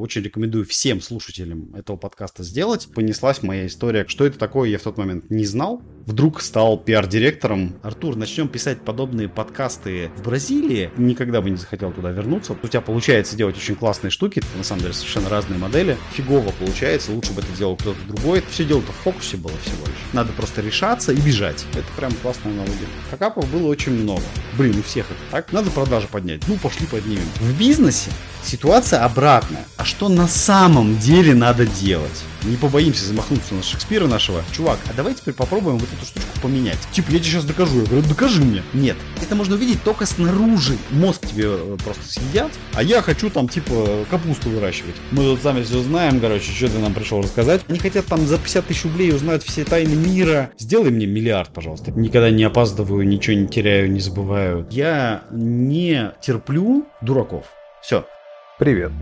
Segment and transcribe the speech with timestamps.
[0.00, 2.88] Очень рекомендую всем слушателям этого подкаста сделать.
[2.94, 4.06] Понеслась моя история.
[4.08, 5.82] Что это такое, я в тот момент не знал.
[6.06, 7.74] Вдруг стал пиар-директором.
[7.82, 10.90] Артур, начнем писать подобные подкасты в Бразилии.
[10.96, 12.56] Никогда бы не захотел туда вернуться.
[12.62, 14.42] У тебя получается делать очень классные штуки.
[14.56, 15.98] На самом деле совершенно разные модели.
[16.14, 17.12] Фигово получается.
[17.12, 18.42] Лучше бы это делал кто-то другой.
[18.50, 20.14] Все дело-то в фокусе было всего лишь.
[20.14, 21.66] Надо просто решаться и бежать.
[21.72, 22.88] Это прям классная аналогия.
[23.10, 24.22] Факапов было очень много.
[24.56, 25.52] Блин, у всех это так.
[25.52, 26.40] Надо продажи поднять.
[26.48, 27.28] Ну, пошли поднимем.
[27.36, 28.10] В бизнесе
[28.42, 29.64] ситуация обратная.
[29.76, 32.24] А что на самом деле надо делать?
[32.44, 34.42] Не побоимся замахнуться на Шекспира нашего.
[34.52, 36.78] Чувак, а давай теперь попробуем вот эту штучку поменять.
[36.90, 37.80] Типа, я тебе сейчас докажу.
[37.80, 38.62] Я говорю, докажи мне.
[38.72, 38.96] Нет.
[39.20, 40.78] Это можно увидеть только снаружи.
[40.90, 42.50] Мозг тебе э, просто съедят.
[42.72, 44.94] А я хочу там, типа, капусту выращивать.
[45.10, 47.62] Мы тут сами все знаем, короче, что ты нам пришел рассказать.
[47.68, 50.50] Они хотят там за 50 тысяч рублей узнать все тайны мира.
[50.58, 51.90] Сделай мне миллиард, пожалуйста.
[51.90, 54.66] Никогда не опаздываю, ничего не теряю, не забываю.
[54.70, 57.46] Я не терплю дураков.
[57.82, 58.06] Все.
[58.60, 58.92] Привет.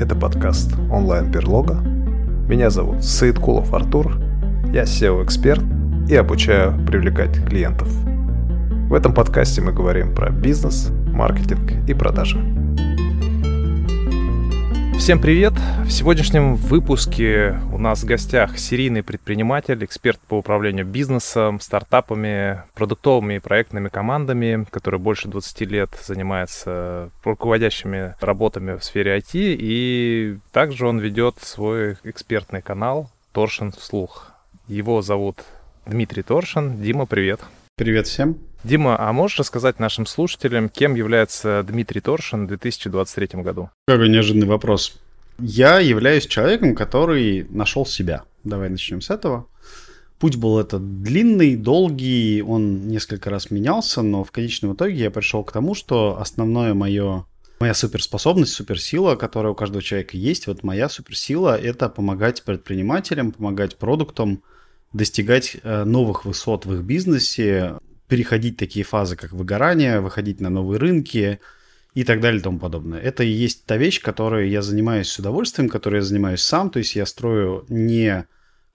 [0.00, 1.74] Это подкаст онлайн-берлога.
[2.48, 4.18] Меня зовут Саидкулов Артур.
[4.72, 5.62] Я SEO-эксперт
[6.08, 7.86] и обучаю привлекать клиентов.
[8.88, 12.38] В этом подкасте мы говорим про бизнес, маркетинг и продажи.
[14.98, 15.54] Всем привет!
[15.84, 23.34] В сегодняшнем выпуске у нас в гостях серийный предприниматель, эксперт по управлению бизнесом, стартапами, продуктовыми
[23.34, 30.86] и проектными командами, который больше 20 лет занимается руководящими работами в сфере IT, и также
[30.86, 34.32] он ведет свой экспертный канал «Торшин вслух».
[34.66, 35.38] Его зовут
[35.86, 36.82] Дмитрий Торшин.
[36.82, 37.40] Дима, привет!
[37.78, 38.38] Привет всем!
[38.64, 43.70] Дима, а можешь рассказать нашим слушателям, кем является Дмитрий Торшин в 2023 году?
[43.86, 44.98] Какой неожиданный вопрос.
[45.38, 48.24] Я являюсь человеком, который нашел себя.
[48.42, 49.46] Давай начнем с этого.
[50.18, 55.44] Путь был этот длинный, долгий, он несколько раз менялся, но в конечном итоге я пришел
[55.44, 57.26] к тому, что основное мое
[57.60, 63.76] Моя суперспособность, суперсила, которая у каждого человека есть, вот моя суперсила— это помогать предпринимателям, помогать
[63.76, 64.42] продуктам
[64.92, 67.74] достигать э, новых высот в их бизнесе,
[68.08, 71.40] переходить такие фазы, как выгорание, выходить на новые рынки
[71.94, 73.00] и так далее и тому подобное.
[73.00, 76.70] Это и есть та вещь, которой я занимаюсь с удовольствием, которой я занимаюсь сам.
[76.70, 78.26] То есть я строю не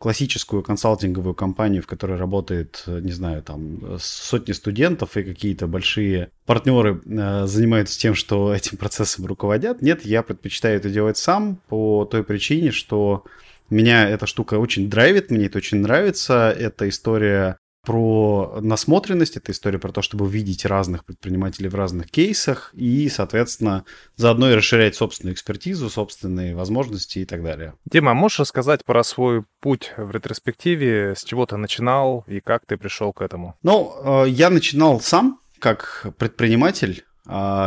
[0.03, 7.01] классическую консалтинговую компанию, в которой работает, не знаю, там сотни студентов и какие-то большие партнеры
[7.05, 9.81] э, занимаются тем, что этим процессом руководят.
[9.81, 13.23] Нет, я предпочитаю это делать сам по той причине, что
[13.69, 16.55] меня эта штука очень драйвит, мне это очень нравится.
[16.57, 22.71] Это история про насмотренность, это история про то, чтобы видеть разных предпринимателей в разных кейсах
[22.73, 23.83] и, соответственно,
[24.15, 27.73] заодно и расширять собственную экспертизу, собственные возможности и так далее.
[27.85, 32.65] Дима, а можешь рассказать про свой путь в ретроспективе, с чего ты начинал и как
[32.65, 33.55] ты пришел к этому?
[33.63, 37.03] Ну, э, я начинал сам как предприниматель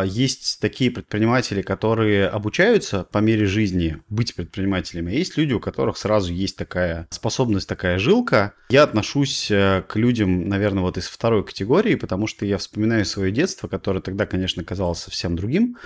[0.06, 5.12] есть такие предприниматели, которые обучаются по мере жизни быть предпринимателями.
[5.12, 8.52] есть люди, у которых сразу есть такая способность, такая жилка.
[8.68, 13.32] Я отношусь э, к людям, наверное, вот из второй категории, потому что я вспоминаю свое
[13.32, 15.78] детство, которое тогда, конечно, казалось совсем другим.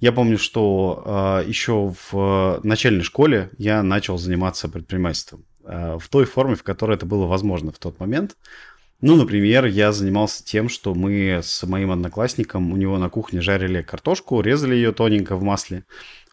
[0.00, 6.26] Я помню, что э, еще в начальной школе я начал заниматься предпринимательством э, в той
[6.26, 8.36] форме, в которой это было возможно в тот момент.
[9.06, 13.82] Ну, например, я занимался тем, что мы с моим одноклассником, у него на кухне жарили
[13.82, 15.84] картошку, резали ее тоненько в масле,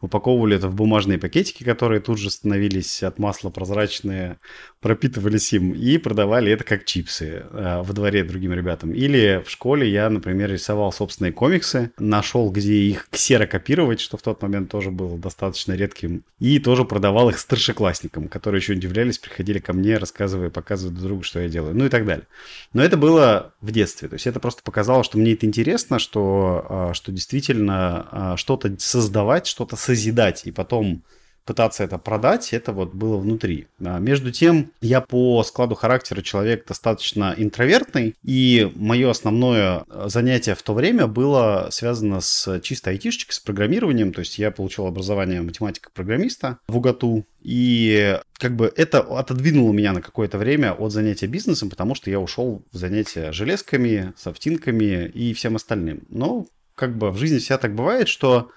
[0.01, 4.37] упаковывали это в бумажные пакетики, которые тут же становились от масла прозрачные,
[4.79, 8.93] пропитывались им и продавали это как чипсы э, во дворе другим ребятам.
[8.93, 14.41] Или в школе я, например, рисовал собственные комиксы, нашел, где их ксерокопировать, что в тот
[14.41, 19.73] момент тоже было достаточно редким, и тоже продавал их старшеклассникам, которые еще удивлялись, приходили ко
[19.73, 22.25] мне, рассказывая, показывая друг другу, что я делаю, ну и так далее.
[22.73, 26.89] Но это было в детстве, то есть это просто показало, что мне это интересно, что,
[26.91, 31.03] э, что действительно э, что-то создавать, что-то создавать, созидать и потом
[31.43, 33.67] пытаться это продать, это вот было внутри.
[33.83, 40.61] А между тем, я по складу характера человек достаточно интровертный, и мое основное занятие в
[40.61, 46.59] то время было связано с чисто айтишечкой, с программированием, то есть я получил образование математика-программиста
[46.67, 51.95] в УГАТУ, и как бы это отодвинуло меня на какое-то время от занятия бизнесом, потому
[51.95, 56.03] что я ушел в занятия железками, софтинками и всем остальным.
[56.07, 56.45] Но
[56.75, 58.51] как бы в жизни вся так бывает, что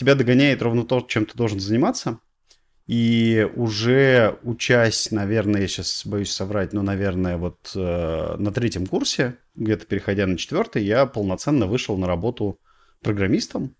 [0.00, 2.20] тебя догоняет ровно то, чем ты должен заниматься.
[2.86, 9.36] И уже учась, наверное, я сейчас боюсь соврать, но, наверное, вот э, на третьем курсе,
[9.54, 12.58] где-то переходя на четвертый, я полноценно вышел на работу
[13.02, 13.76] программистом.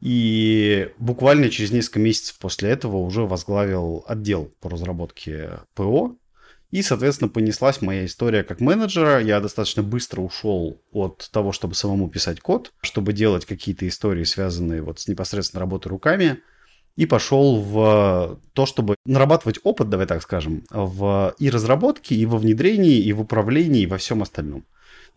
[0.00, 6.16] И буквально через несколько месяцев после этого уже возглавил отдел по разработке ПО
[6.74, 9.22] и, соответственно, понеслась моя история как менеджера.
[9.22, 14.82] Я достаточно быстро ушел от того, чтобы самому писать код, чтобы делать какие-то истории, связанные
[14.82, 16.40] вот с непосредственно работой руками.
[16.96, 22.38] и пошел в то, чтобы нарабатывать опыт, давай так скажем, в и разработке, и во
[22.38, 24.64] внедрении, и в управлении, и во всем остальном.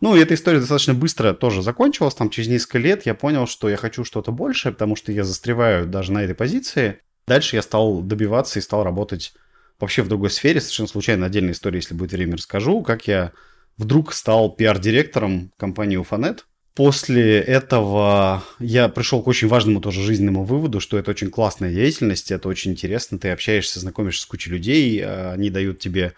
[0.00, 2.14] Ну, и эта история достаточно быстро тоже закончилась.
[2.14, 5.86] Там через несколько лет я понял, что я хочу что-то большее, потому что я застреваю
[5.86, 7.00] даже на этой позиции.
[7.26, 9.34] Дальше я стал добиваться и стал работать
[9.78, 10.60] вообще в другой сфере.
[10.60, 13.32] Совершенно случайно отдельная история, если будет время, расскажу, как я
[13.76, 16.46] вдруг стал пиар-директором компании Уфанет.
[16.74, 22.30] После этого я пришел к очень важному тоже жизненному выводу, что это очень классная деятельность,
[22.30, 26.14] это очень интересно, ты общаешься, знакомишься с кучей людей, а, они дают тебе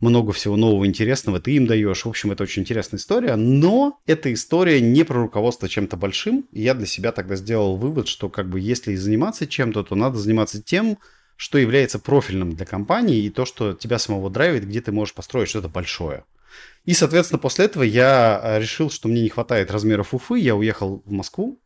[0.00, 2.04] много всего нового интересного, ты им даешь.
[2.04, 6.46] В общем, это очень интересная история, но эта история не про руководство чем-то большим.
[6.52, 10.62] Я для себя тогда сделал вывод, что как бы если заниматься чем-то, то надо заниматься
[10.62, 10.98] тем,
[11.38, 15.48] что является профильным для компании и то, что тебя самого драйвит, где ты можешь построить
[15.48, 16.24] что-то большое.
[16.84, 21.00] И, соответственно, после этого я э, решил, что мне не хватает размеров Уфы, я уехал
[21.06, 21.60] в Москву,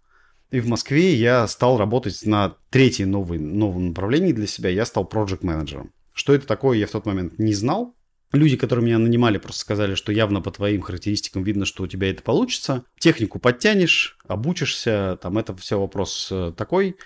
[0.50, 5.06] и в Москве я стал работать на третьем новой, новом направлении для себя, я стал
[5.06, 7.96] проект менеджером Что это такое, я в тот момент не знал.
[8.32, 12.10] Люди, которые меня нанимали, просто сказали, что явно по твоим характеристикам видно, что у тебя
[12.10, 12.84] это получится.
[12.98, 16.96] Технику подтянешь, обучишься, там это все вопрос э, такой.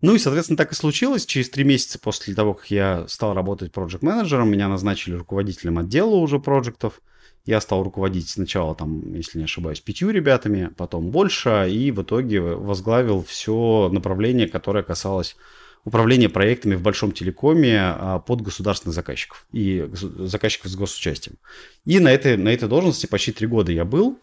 [0.00, 1.26] Ну и, соответственно, так и случилось.
[1.26, 6.14] Через три месяца после того, как я стал работать проект менеджером меня назначили руководителем отдела
[6.14, 7.00] уже проектов.
[7.44, 12.40] Я стал руководить сначала, там, если не ошибаюсь, пятью ребятами, потом больше, и в итоге
[12.40, 15.34] возглавил все направление, которое касалось
[15.84, 21.36] управления проектами в большом телекоме а, под государственных заказчиков и заказчиков с госучастием.
[21.86, 24.20] И на этой, на этой должности почти три года я был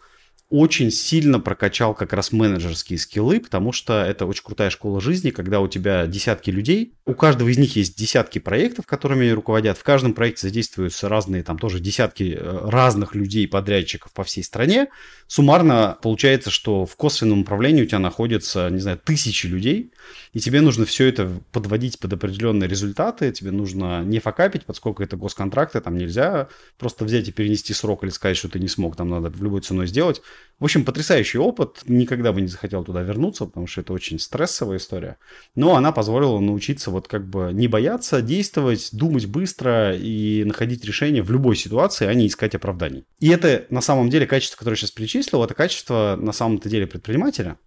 [0.50, 5.60] очень сильно прокачал как раз менеджерские скиллы, потому что это очень крутая школа жизни, когда
[5.60, 9.84] у тебя десятки людей, у каждого из них есть десятки проектов, которыми они руководят, в
[9.84, 14.88] каждом проекте задействуются разные, там тоже десятки э, разных людей, подрядчиков по всей стране.
[15.28, 19.92] Суммарно получается, что в косвенном управлении у тебя находятся, не знаю, тысячи людей,
[20.34, 25.18] и тебе нужно все это подводить под определенные результаты, тебе нужно не факапить, поскольку это
[25.18, 26.48] госконтракты, там нельзя
[26.78, 29.62] просто взять и перенести срок или сказать, что ты не смог, там надо в любой
[29.62, 30.22] ценой сделать.
[30.60, 34.78] В общем, потрясающий опыт, никогда бы не захотел туда вернуться, потому что это очень стрессовая
[34.78, 35.18] история,
[35.56, 41.22] но она позволила научиться вот как бы не бояться, действовать, думать быстро и находить решения
[41.22, 43.06] в любой ситуации, а не искать оправданий.
[43.20, 46.88] И это на самом деле качество, которое я сейчас перечислил, это качество на самом-то деле
[46.88, 47.58] предпринимателя,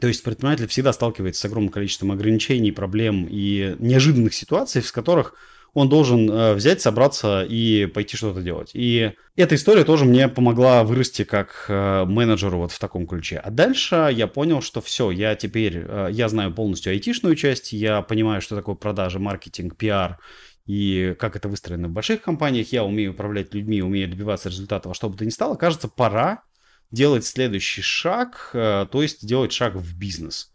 [0.00, 5.34] то есть предприниматель всегда сталкивается с огромным количеством ограничений, проблем и неожиданных ситуаций, с которых
[5.72, 8.70] он должен э, взять, собраться и пойти что-то делать.
[8.72, 13.36] И эта история тоже мне помогла вырасти как э, менеджеру вот в таком ключе.
[13.36, 18.00] А дальше я понял, что все, я теперь, э, я знаю полностью айтишную часть, я
[18.00, 20.18] понимаю, что такое продажи, маркетинг, пиар,
[20.64, 24.94] и как это выстроено в больших компаниях, я умею управлять людьми, умею добиваться результата, во
[24.94, 26.42] что бы то ни стало, кажется, пора
[26.90, 30.52] делать следующий шаг, э, то есть делать шаг в бизнес.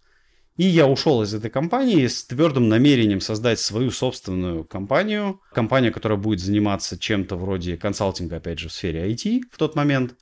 [0.57, 5.41] И я ушел из этой компании с твердым намерением создать свою собственную компанию.
[5.53, 10.15] Компания, которая будет заниматься чем-то вроде консалтинга, опять же, в сфере IT в тот момент.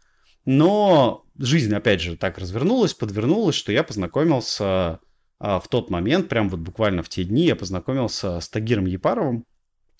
[0.45, 4.99] Но жизнь, опять же, так развернулась, подвернулась, что я познакомился
[5.39, 9.45] а, в тот момент, прям вот буквально в те дни, я познакомился с Тагиром Епаровым,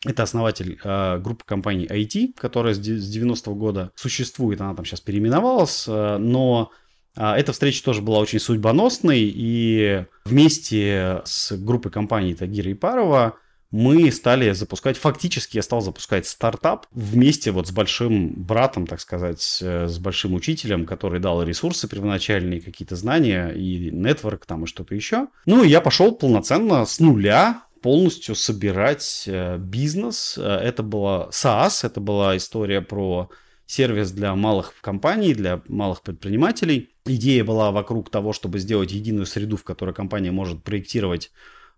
[0.05, 5.85] это основатель э, группы компаний IT, которая с 90-го года существует, она там сейчас переименовалась,
[5.87, 6.71] э, но
[7.17, 13.35] э, эта встреча тоже была очень судьбоносной, и вместе с группой компаний Тагира и Парова
[13.71, 19.59] мы стали запускать, фактически я стал запускать стартап вместе вот с большим братом, так сказать,
[19.61, 24.95] э, с большим учителем, который дал ресурсы первоначальные, какие-то знания и нетворк там и что-то
[24.95, 25.27] еще.
[25.45, 30.37] Ну и я пошел полноценно с нуля полностью собирать э, бизнес.
[30.37, 33.29] Э, это была SaaS, это была история про
[33.65, 36.89] сервис для малых компаний, для малых предпринимателей.
[37.05, 41.31] Идея была вокруг того, чтобы сделать единую среду, в которой компания может проектировать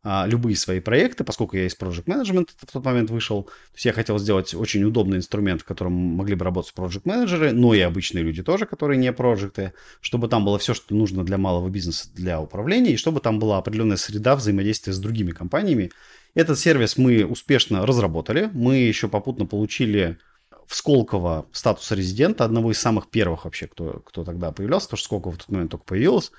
[0.04, 3.44] а, любые свои проекты, поскольку я из Project Management в тот момент вышел.
[3.44, 7.52] То есть я хотел сделать очень удобный инструмент, в котором могли бы работать Project менеджеры,
[7.52, 11.38] но и обычные люди тоже, которые не проекты, чтобы там было все, что нужно для
[11.38, 15.92] малого бизнеса, для управления, и чтобы там была определенная среда взаимодействия с другими компаниями.
[16.34, 18.50] Этот сервис мы успешно разработали.
[18.54, 20.18] Мы еще попутно получили
[20.66, 25.06] в Сколково статус резидента, одного из самых первых вообще, кто, кто тогда появлялся, потому что
[25.06, 26.32] Сколково в тот момент только появилось.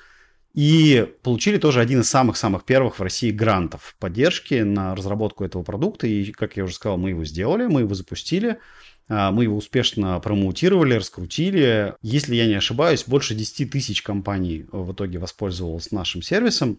[0.54, 6.06] И получили тоже один из самых-самых первых в России грантов поддержки на разработку этого продукта.
[6.06, 8.58] И, как я уже сказал, мы его сделали, мы его запустили.
[9.08, 11.94] А, мы его успешно промоутировали, раскрутили.
[12.02, 16.78] Если я не ошибаюсь, больше 10 тысяч компаний в итоге воспользовалось нашим сервисом.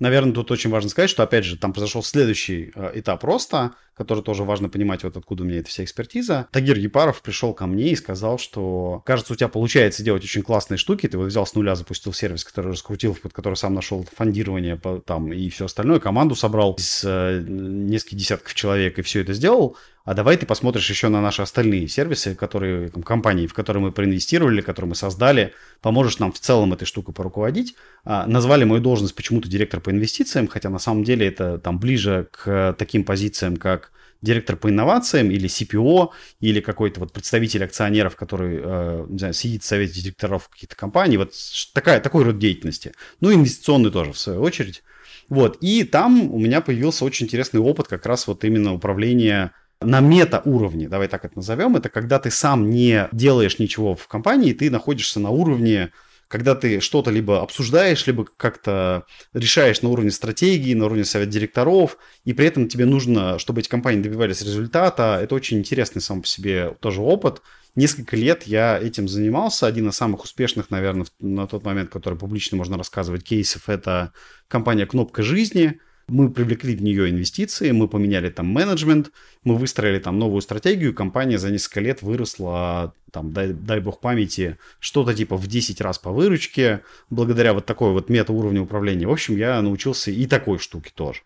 [0.00, 4.24] Наверное, тут очень важно сказать, что, опять же, там произошел следующий э, этап роста, который
[4.24, 6.48] тоже важно понимать, вот откуда у меня эта вся экспертиза.
[6.52, 10.78] Тагир Епаров пришел ко мне и сказал, что, кажется, у тебя получается делать очень классные
[10.78, 14.80] штуки, ты вот взял с нуля, запустил сервис, который раскрутил, под который сам нашел фондирование
[15.04, 19.76] там и все остальное, команду собрал из э, нескольких десятков человек и все это сделал,
[20.10, 23.92] а давай ты посмотришь еще на наши остальные сервисы, которые, там, компании, в которые мы
[23.92, 27.76] проинвестировали, которые мы создали, поможешь нам в целом этой штукой поруководить.
[28.04, 32.26] А, назвали мою должность почему-то директор по инвестициям, хотя на самом деле это там ближе
[32.32, 36.08] к таким позициям, как директор по инновациям или CPO,
[36.40, 41.18] или какой-то вот представитель акционеров, который, э, не знаю, сидит в совете директоров каких-то компаний,
[41.18, 41.34] вот
[41.72, 42.94] такая, такой род деятельности.
[43.20, 44.82] Ну, инвестиционный тоже, в свою очередь.
[45.28, 50.00] Вот, и там у меня появился очень интересный опыт как раз вот именно управления на
[50.00, 54.70] мета-уровне, давай так это назовем, это когда ты сам не делаешь ничего в компании, ты
[54.70, 55.92] находишься на уровне,
[56.28, 61.96] когда ты что-то либо обсуждаешь, либо как-то решаешь на уровне стратегии, на уровне совета директоров,
[62.24, 65.18] и при этом тебе нужно, чтобы эти компании добивались результата.
[65.20, 67.42] Это очень интересный сам по себе тоже опыт.
[67.74, 69.66] Несколько лет я этим занимался.
[69.66, 74.12] Один из самых успешных, наверное, на тот момент, который публично можно рассказывать кейсов, это
[74.46, 79.10] компания «Кнопка жизни», мы привлекли в нее инвестиции, мы поменяли там менеджмент,
[79.44, 84.58] мы выстроили там новую стратегию, компания за несколько лет выросла, там, дай, дай бог памяти,
[84.80, 89.06] что-то типа в 10 раз по выручке, благодаря вот такой вот мета-уровню управления.
[89.06, 91.20] В общем, я научился и такой штуке тоже.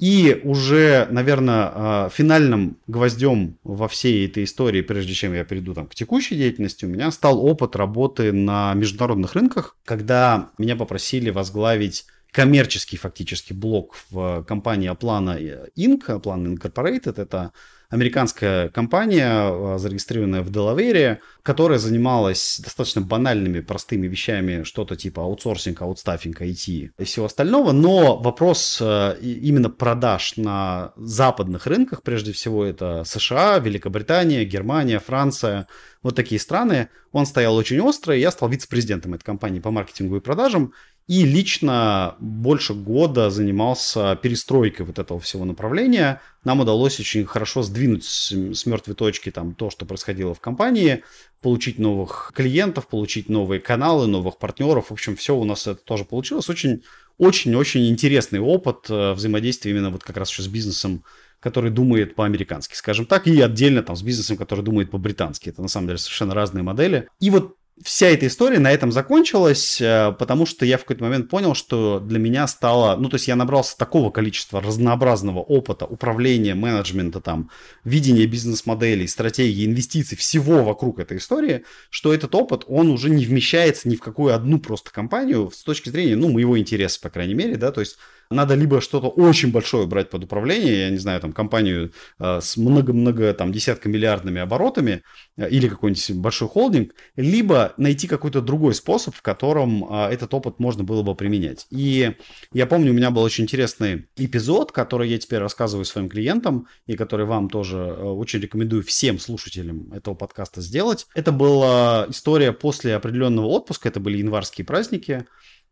[0.00, 5.86] И уже, наверное, а, финальным гвоздем во всей этой истории, прежде чем я перейду там,
[5.86, 12.06] к текущей деятельности, у меня стал опыт работы на международных рынках, когда меня попросили возглавить
[12.32, 17.52] коммерческий фактически блок в компании Aplana Inc., Aplana Incorporated, это
[17.90, 25.84] американская компания, э, зарегистрированная в Делавере, которая занималась достаточно банальными, простыми вещами, что-то типа аутсорсинга,
[25.84, 32.64] аутстаффинга, IT и всего остального, но вопрос э, именно продаж на западных рынках, прежде всего
[32.64, 35.66] это США, Великобритания, Германия, Франция,
[36.02, 40.16] вот такие страны, он стоял очень остро, и я стал вице-президентом этой компании по маркетингу
[40.16, 40.72] и продажам,
[41.10, 46.20] и лично больше года занимался перестройкой вот этого всего направления.
[46.44, 51.04] Нам удалось очень хорошо сдвинуть с, с мертвой точки там, то, что происходило в компании,
[51.42, 54.86] получить новых клиентов, получить новые каналы, новых партнеров.
[54.88, 56.48] В общем, все у нас это тоже получилось.
[56.48, 56.82] Очень,
[57.18, 61.04] очень-очень интересный опыт э, взаимодействия именно вот как раз еще с бизнесом,
[61.40, 65.50] который думает по-американски, скажем так, и отдельно там с бизнесом, который думает по-британски.
[65.50, 67.08] Это на самом деле совершенно разные модели.
[67.20, 71.28] И вот вся эта история на этом закончилась, э, потому что я в какой-то момент
[71.28, 76.54] понял, что для меня стало, ну, то есть я набрался такого количества разнообразного опыта управления,
[76.54, 77.50] менеджмента, там,
[77.84, 83.88] видения бизнес-моделей, стратегии, инвестиций, всего вокруг этой истории, что этот опыт, он уже не вмещается
[83.88, 87.56] ни в какую одну просто компанию с точки зрения, ну, моего интереса, по крайней мере,
[87.56, 87.96] да, то есть
[88.30, 92.56] надо либо что-то очень большое брать под управление, я не знаю, там, компанию э, с
[92.56, 95.02] много-много, там, десятка миллиардными оборотами
[95.36, 100.60] э, или какой-нибудь большой холдинг, либо найти какой-то другой способ, в котором э, этот опыт
[100.60, 101.66] можно было бы применять.
[101.70, 102.14] И
[102.52, 106.96] я помню, у меня был очень интересный эпизод, который я теперь рассказываю своим клиентам и
[106.96, 111.08] который вам тоже очень рекомендую всем слушателям этого подкаста сделать.
[111.16, 115.26] Это была история после определенного отпуска, это были январские праздники,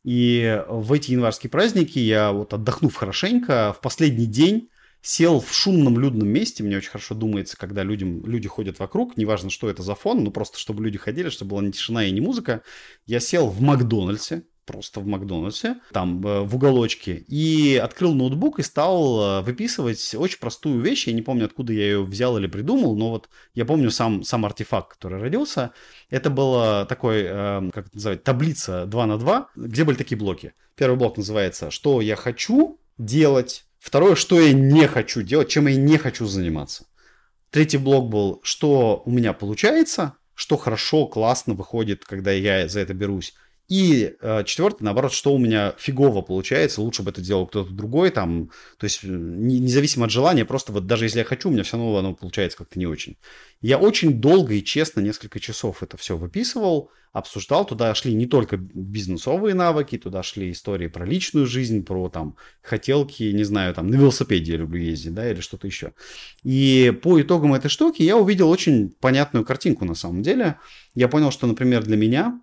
[0.05, 5.99] и в эти январские праздники я вот отдохнув хорошенько, в последний день сел в шумном
[5.99, 6.63] людном месте.
[6.63, 10.31] Мне очень хорошо думается, когда людям, люди ходят вокруг, неважно, что это за фон, ну
[10.31, 12.63] просто чтобы люди ходили, чтобы была не тишина и не музыка.
[13.07, 18.63] Я сел в Макдональдсе, просто в Макдональдсе, там э, в уголочке, и открыл ноутбук и
[18.63, 21.07] стал э, выписывать очень простую вещь.
[21.07, 24.45] Я не помню, откуда я ее взял или придумал, но вот я помню сам, сам
[24.45, 25.73] артефакт, который родился.
[26.11, 30.53] Это было такой, э, как это называть, таблица 2 на 2, где были такие блоки.
[30.77, 35.77] Первый блок называется «Что я хочу делать?», второе «Что я не хочу делать?», чем я
[35.77, 36.85] не хочу заниматься.
[37.51, 42.95] Третий блок был «Что у меня получается?», что хорошо, классно выходит, когда я за это
[42.95, 43.35] берусь.
[43.69, 48.11] И э, четвертое, наоборот, что у меня фигово получается, лучше бы это делал кто-то другой,
[48.11, 51.53] там, то есть э, не, независимо от желания, просто вот даже если я хочу, у
[51.53, 53.19] меня все равно оно получается как-то не очень.
[53.61, 58.57] Я очень долго и честно, несколько часов это все выписывал, обсуждал, туда шли не только
[58.57, 63.97] бизнесовые навыки, туда шли истории про личную жизнь, про там хотелки, не знаю, там на
[63.97, 65.93] велосипеде я люблю ездить, да, или что-то еще.
[66.43, 70.59] И по итогам этой штуки я увидел очень понятную картинку на самом деле.
[70.95, 72.41] Я понял, что, например, для меня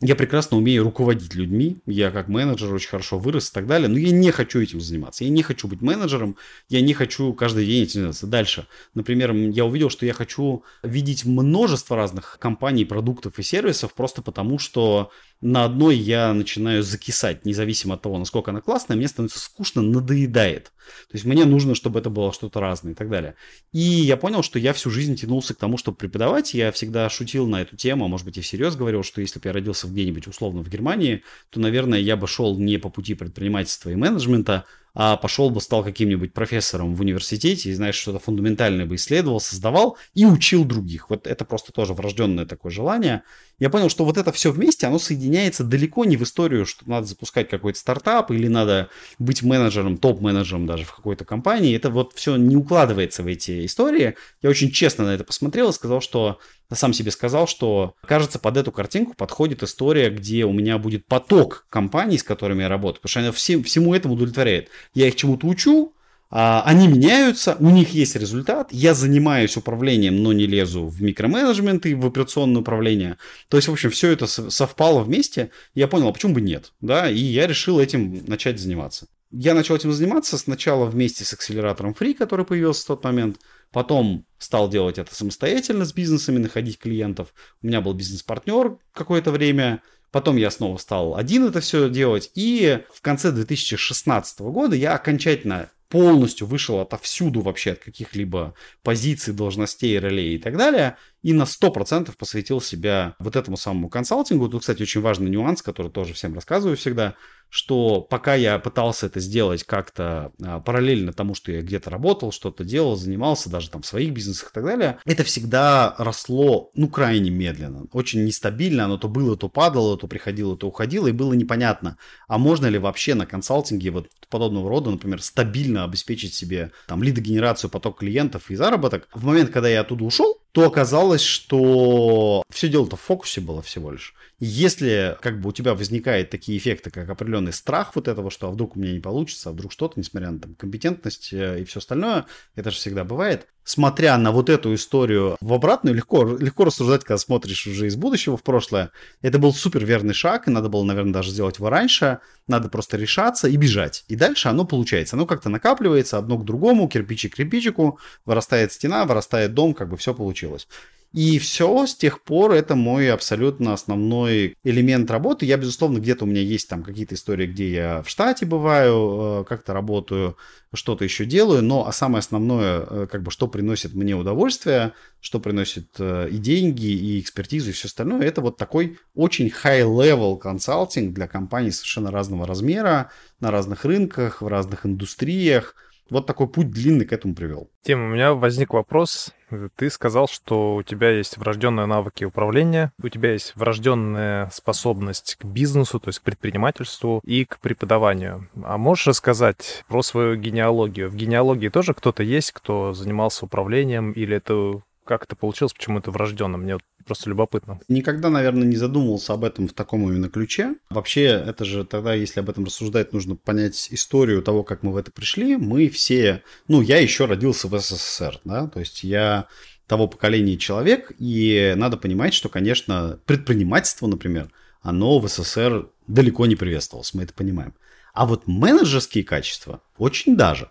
[0.00, 3.98] я прекрасно умею руководить людьми, я как менеджер очень хорошо вырос и так далее, но
[3.98, 6.36] я не хочу этим заниматься, я не хочу быть менеджером,
[6.68, 8.26] я не хочу каждый день этим заниматься.
[8.26, 14.20] Дальше, например, я увидел, что я хочу видеть множество разных компаний, продуктов и сервисов просто
[14.20, 15.10] потому, что
[15.40, 20.72] на одной я начинаю закисать, независимо от того, насколько она классная, мне становится скучно, надоедает.
[21.08, 23.34] То есть мне нужно, чтобы это было что-то разное и так далее.
[23.72, 26.54] И я понял, что я всю жизнь тянулся к тому, чтобы преподавать.
[26.54, 29.48] Я всегда шутил на эту тему, а может быть и всерьез говорил, что если бы
[29.48, 33.90] я родился где-нибудь условно в Германии, то, наверное, я бы шел не по пути предпринимательства
[33.90, 34.64] и менеджмента,
[34.98, 39.98] а пошел бы, стал каким-нибудь профессором в университете и, знаешь, что-то фундаментальное бы исследовал, создавал
[40.14, 41.10] и учил других.
[41.10, 43.22] Вот это просто тоже врожденное такое желание.
[43.58, 47.06] Я понял, что вот это все вместе, оно соединяется далеко не в историю, что надо
[47.06, 48.88] запускать какой-то стартап или надо
[49.18, 51.76] быть менеджером, топ-менеджером даже в какой-то компании.
[51.76, 54.14] Это вот все не укладывается в эти истории.
[54.40, 56.38] Я очень честно на это посмотрел и сказал, что
[56.74, 61.66] сам себе сказал, что, кажется, под эту картинку подходит история, где у меня будет поток
[61.70, 64.68] компаний, с которыми я работаю, потому что она всем, всему этому удовлетворяет.
[64.94, 65.94] Я их чему-то учу,
[66.28, 71.86] а, они меняются, у них есть результат, я занимаюсь управлением, но не лезу в микроменеджмент
[71.86, 73.16] и в операционное управление.
[73.48, 77.08] То есть, в общем, все это совпало вместе, я понял, а почему бы нет, да,
[77.08, 79.06] и я решил этим начать заниматься.
[79.30, 83.38] Я начал этим заниматься сначала вместе с акселератором Free, который появился в тот момент–
[83.72, 87.34] Потом стал делать это самостоятельно с бизнесами, находить клиентов.
[87.62, 89.82] У меня был бизнес-партнер какое-то время.
[90.10, 92.30] Потом я снова стал один это все делать.
[92.34, 99.98] И в конце 2016 года я окончательно полностью вышел отовсюду вообще от каких-либо позиций, должностей,
[99.98, 104.48] ролей и так далее, и на 100% посвятил себя вот этому самому консалтингу.
[104.48, 107.14] Тут, кстати, очень важный нюанс, который тоже всем рассказываю всегда–
[107.48, 112.64] что пока я пытался это сделать как-то а, параллельно тому, что я где-то работал, что-то
[112.64, 117.30] делал, занимался, даже там в своих бизнесах и так далее, это всегда росло, ну, крайне
[117.30, 121.96] медленно, очень нестабильно, оно то было, то падало, то приходило, то уходило, и было непонятно,
[122.28, 127.70] а можно ли вообще на консалтинге вот подобного рода, например, стабильно обеспечить себе там лидогенерацию,
[127.70, 129.08] поток клиентов и заработок.
[129.14, 133.90] В момент, когда я оттуда ушел, то оказалось, что все дело-то в фокусе было всего
[133.90, 134.14] лишь.
[134.38, 138.50] Если как бы у тебя возникают такие эффекты, как определенный страх вот этого, что а
[138.50, 141.80] вдруг у меня не получится, а вдруг что-то, несмотря на там, компетентность э, и все
[141.80, 143.46] остальное, это же всегда бывает.
[143.66, 148.36] Смотря на вот эту историю в обратную, легко, легко рассуждать, когда смотришь уже из будущего
[148.36, 148.92] в прошлое.
[149.22, 152.20] Это был супер верный шаг, и надо было, наверное, даже сделать его раньше.
[152.46, 154.04] Надо просто решаться и бежать.
[154.06, 155.16] И дальше оно получается.
[155.16, 159.96] Оно как-то накапливается одно к другому, кирпичик к кирпичику, вырастает стена, вырастает дом, как бы
[159.96, 160.68] все получилось.
[161.16, 165.46] И все, с тех пор это мой абсолютно основной элемент работы.
[165.46, 169.44] Я, безусловно, где-то у меня есть там какие-то истории, где я в штате бываю, э,
[169.48, 170.36] как-то работаю,
[170.74, 175.40] что-то еще делаю, но а самое основное, э, как бы, что приносит мне удовольствие, что
[175.40, 181.14] приносит э, и деньги, и экспертизу, и все остальное, это вот такой очень high-level консалтинг
[181.14, 185.76] для компаний совершенно разного размера, на разных рынках, в разных индустриях–
[186.10, 187.68] вот такой путь длинный к этому привел.
[187.82, 189.32] Тим, у меня возник вопрос.
[189.76, 195.44] Ты сказал, что у тебя есть врожденные навыки управления, у тебя есть врожденная способность к
[195.44, 198.48] бизнесу, то есть к предпринимательству и к преподаванию.
[198.64, 201.10] А можешь рассказать про свою генеалогию?
[201.10, 206.10] В генеалогии тоже кто-то есть, кто занимался управлением, или это как это получилось, почему это
[206.10, 206.58] врожденно?
[206.58, 207.80] Мне просто любопытно.
[207.88, 210.74] Никогда, наверное, не задумывался об этом в таком именно ключе.
[210.90, 214.96] Вообще, это же тогда, если об этом рассуждать, нужно понять историю того, как мы в
[214.96, 215.56] это пришли.
[215.56, 219.46] Мы все, ну, я еще родился в СССР, да, то есть я
[219.86, 224.50] того поколения человек, и надо понимать, что, конечно, предпринимательство, например,
[224.82, 227.74] оно в СССР далеко не приветствовалось, мы это понимаем.
[228.12, 230.70] А вот менеджерские качества очень даже.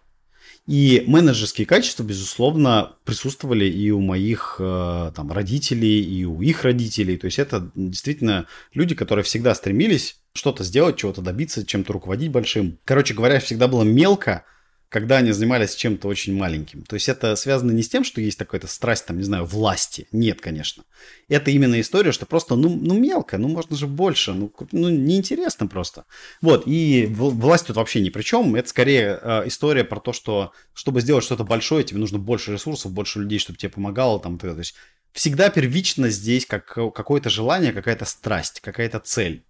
[0.67, 7.17] И менеджерские качества, безусловно, присутствовали и у моих э, там, родителей, и у их родителей.
[7.17, 12.79] То есть это действительно люди, которые всегда стремились что-то сделать, чего-то добиться, чем-то руководить большим.
[12.83, 14.43] Короче говоря, всегда было мелко,
[14.95, 16.83] когда они занимались чем-то очень маленьким.
[16.83, 20.07] То есть это связано не с тем, что есть такая-то страсть, там, не знаю, власти.
[20.13, 20.85] Нет, конечно.
[21.27, 25.67] Это именно история, что просто, ну, ну мелко, ну можно же больше, ну, ну неинтересно
[25.67, 26.05] просто.
[26.41, 28.55] Вот, и власть тут вообще ни при чем.
[28.55, 32.93] Это скорее э, история про то, что чтобы сделать что-то большое, тебе нужно больше ресурсов,
[32.93, 34.21] больше людей, чтобы тебе помогало.
[34.21, 34.75] Там, то есть
[35.11, 39.43] всегда первично здесь как какое-то желание, какая-то страсть, какая-то цель.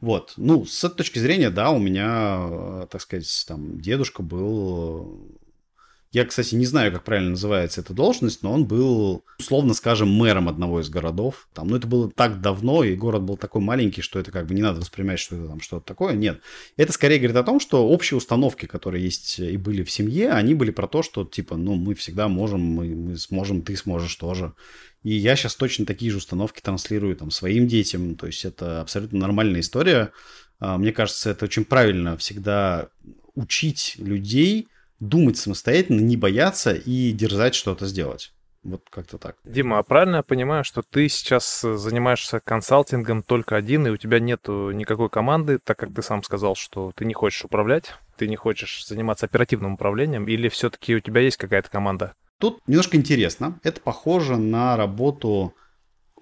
[0.00, 0.34] Вот.
[0.36, 5.38] Ну, с этой точки зрения, да, у меня, э, так сказать, там, дедушка был
[6.14, 10.46] Я, кстати, не знаю, как правильно называется эта должность, но он был, условно скажем, мэром
[10.46, 11.48] одного из городов.
[11.54, 14.54] Там, ну, это было так давно, и город был такой маленький, что это как бы
[14.54, 16.12] не надо воспринимать, что это там что-то такое.
[16.12, 16.42] Нет.
[16.76, 20.52] Это скорее говорит о том, что общие установки, которые есть и были в семье, они
[20.54, 24.52] были про то, что, типа, ну, мы всегда можем, мы, мы сможем, ты сможешь тоже.
[25.02, 28.14] И я сейчас точно такие же установки транслирую там своим детям.
[28.14, 30.12] То есть это абсолютно нормальная история.
[30.60, 32.88] А, мне кажется, это очень правильно всегда
[33.34, 34.68] учить людей
[35.00, 38.32] думать самостоятельно, не бояться и дерзать что-то сделать.
[38.62, 39.36] Вот как-то так.
[39.42, 44.20] Дима, а правильно я понимаю, что ты сейчас занимаешься консалтингом только один, и у тебя
[44.20, 48.36] нет никакой команды, так как ты сам сказал, что ты не хочешь управлять, ты не
[48.36, 52.14] хочешь заниматься оперативным управлением, или все-таки у тебя есть какая-то команда?
[52.42, 53.60] Тут немножко интересно.
[53.62, 55.54] Это похоже на работу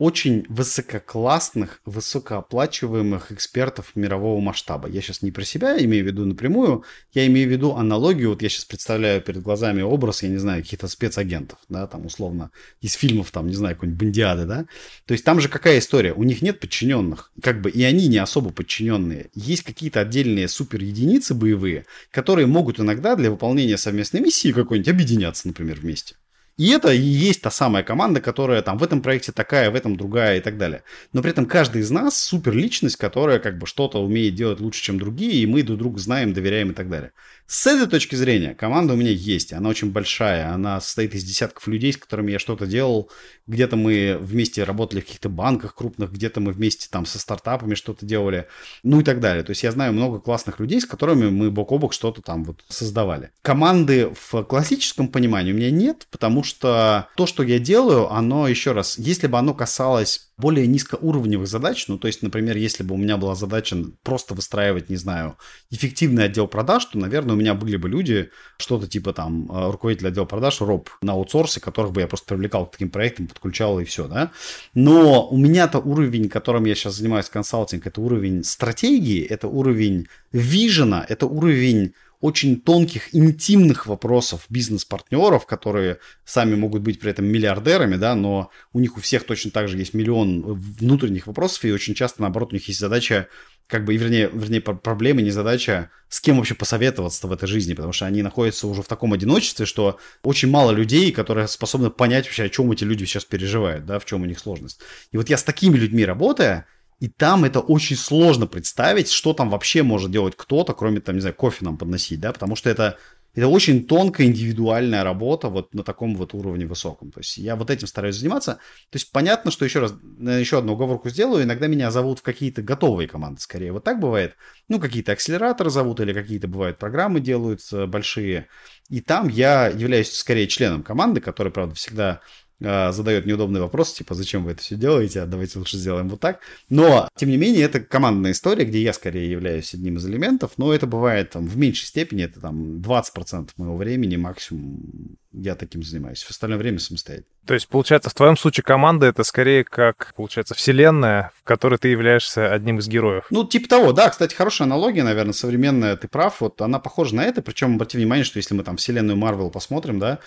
[0.01, 4.89] очень высококлассных, высокооплачиваемых экспертов мирового масштаба.
[4.89, 8.31] Я сейчас не про себя имею в виду напрямую, я имею в виду аналогию.
[8.31, 12.51] Вот я сейчас представляю перед глазами образ, я не знаю, каких-то спецагентов, да, там условно
[12.81, 14.65] из фильмов, там, не знаю, какой-нибудь Бандиады, да.
[15.05, 16.15] То есть там же какая история?
[16.15, 19.29] У них нет подчиненных, как бы и они не особо подчиненные.
[19.35, 25.47] Есть какие-то отдельные супер единицы боевые, которые могут иногда для выполнения совместной миссии какой-нибудь объединяться,
[25.47, 26.17] например, вместе.
[26.61, 29.97] И это и есть та самая команда, которая там в этом проекте такая, в этом
[29.97, 30.83] другая и так далее.
[31.15, 34.83] Но при этом каждый из нас супер личность, которая как бы что-то умеет делать лучше,
[34.83, 37.13] чем другие, и мы друг друга знаем, доверяем и так далее.
[37.47, 41.67] С этой точки зрения команда у меня есть, она очень большая, она состоит из десятков
[41.67, 43.11] людей, с которыми я что-то делал,
[43.47, 48.07] где-то мы вместе работали в каких-то банках крупных, где-то мы вместе там со стартапами что-то
[48.07, 48.47] делали,
[48.85, 49.43] ну и так далее.
[49.43, 52.45] То есть я знаю много классных людей, с которыми мы бок о бок что-то там
[52.45, 53.31] вот создавали.
[53.43, 58.73] Команды в классическом понимании у меня нет, потому что то, что я делаю, оно, еще
[58.73, 62.99] раз, если бы оно касалось более низкоуровневых задач, ну, то есть, например, если бы у
[62.99, 65.37] меня была задача просто выстраивать, не знаю,
[65.71, 70.09] эффективный отдел продаж, то, наверное, у меня были бы люди, что-то типа там э, руководитель
[70.09, 73.85] отдела продаж, роб на аутсорсе, которых бы я просто привлекал к таким проектам, подключал и
[73.85, 74.33] все, да.
[74.75, 81.05] Но у меня-то уровень, которым я сейчас занимаюсь консалтинг, это уровень стратегии, это уровень вижена,
[81.09, 88.15] это уровень очень тонких, интимных вопросов бизнес-партнеров, которые сами могут быть при этом миллиардерами, да,
[88.15, 92.21] но у них у всех точно так же есть миллион внутренних вопросов, и очень часто,
[92.21, 93.29] наоборот, у них есть задача,
[93.67, 97.93] как бы, вернее, вернее, проблема, не задача, с кем вообще посоветоваться в этой жизни, потому
[97.93, 102.45] что они находятся уже в таком одиночестве, что очень мало людей, которые способны понять вообще,
[102.45, 104.81] о чем эти люди сейчас переживают, да, в чем у них сложность.
[105.13, 106.67] И вот я с такими людьми работая,
[107.01, 111.23] и там это очень сложно представить, что там вообще может делать кто-то, кроме, там, не
[111.23, 112.99] знаю, кофе нам подносить, да, потому что это,
[113.35, 117.11] это очень тонкая индивидуальная работа вот на таком вот уровне высоком.
[117.11, 118.57] То есть я вот этим стараюсь заниматься.
[118.91, 122.61] То есть понятно, что еще раз, еще одну оговорку сделаю, иногда меня зовут в какие-то
[122.61, 123.73] готовые команды, скорее.
[123.73, 124.37] Вот так бывает.
[124.69, 128.49] Ну, какие-то акселераторы зовут или какие-то бывают программы делаются большие.
[128.91, 132.21] И там я являюсь скорее членом команды, которая, правда, всегда
[132.61, 136.41] задает неудобный вопрос, типа, зачем вы это все делаете, а давайте лучше сделаем вот так.
[136.69, 140.73] Но, тем не менее, это командная история, где я скорее являюсь одним из элементов, но
[140.73, 146.23] это бывает там в меньшей степени, это там 20% моего времени максимум я таким занимаюсь.
[146.23, 147.29] В остальное время самостоятельно.
[147.47, 151.89] То есть, получается, в твоем случае команда это скорее как, получается, вселенная, в которой ты
[151.89, 153.25] являешься одним из героев.
[153.31, 154.11] Ну, типа того, да.
[154.11, 156.41] Кстати, хорошая аналогия, наверное, современная, ты прав.
[156.41, 157.43] Вот она похожа на это.
[157.43, 160.19] Причем, обрати внимание, что если мы там вселенную Марвел посмотрим, да,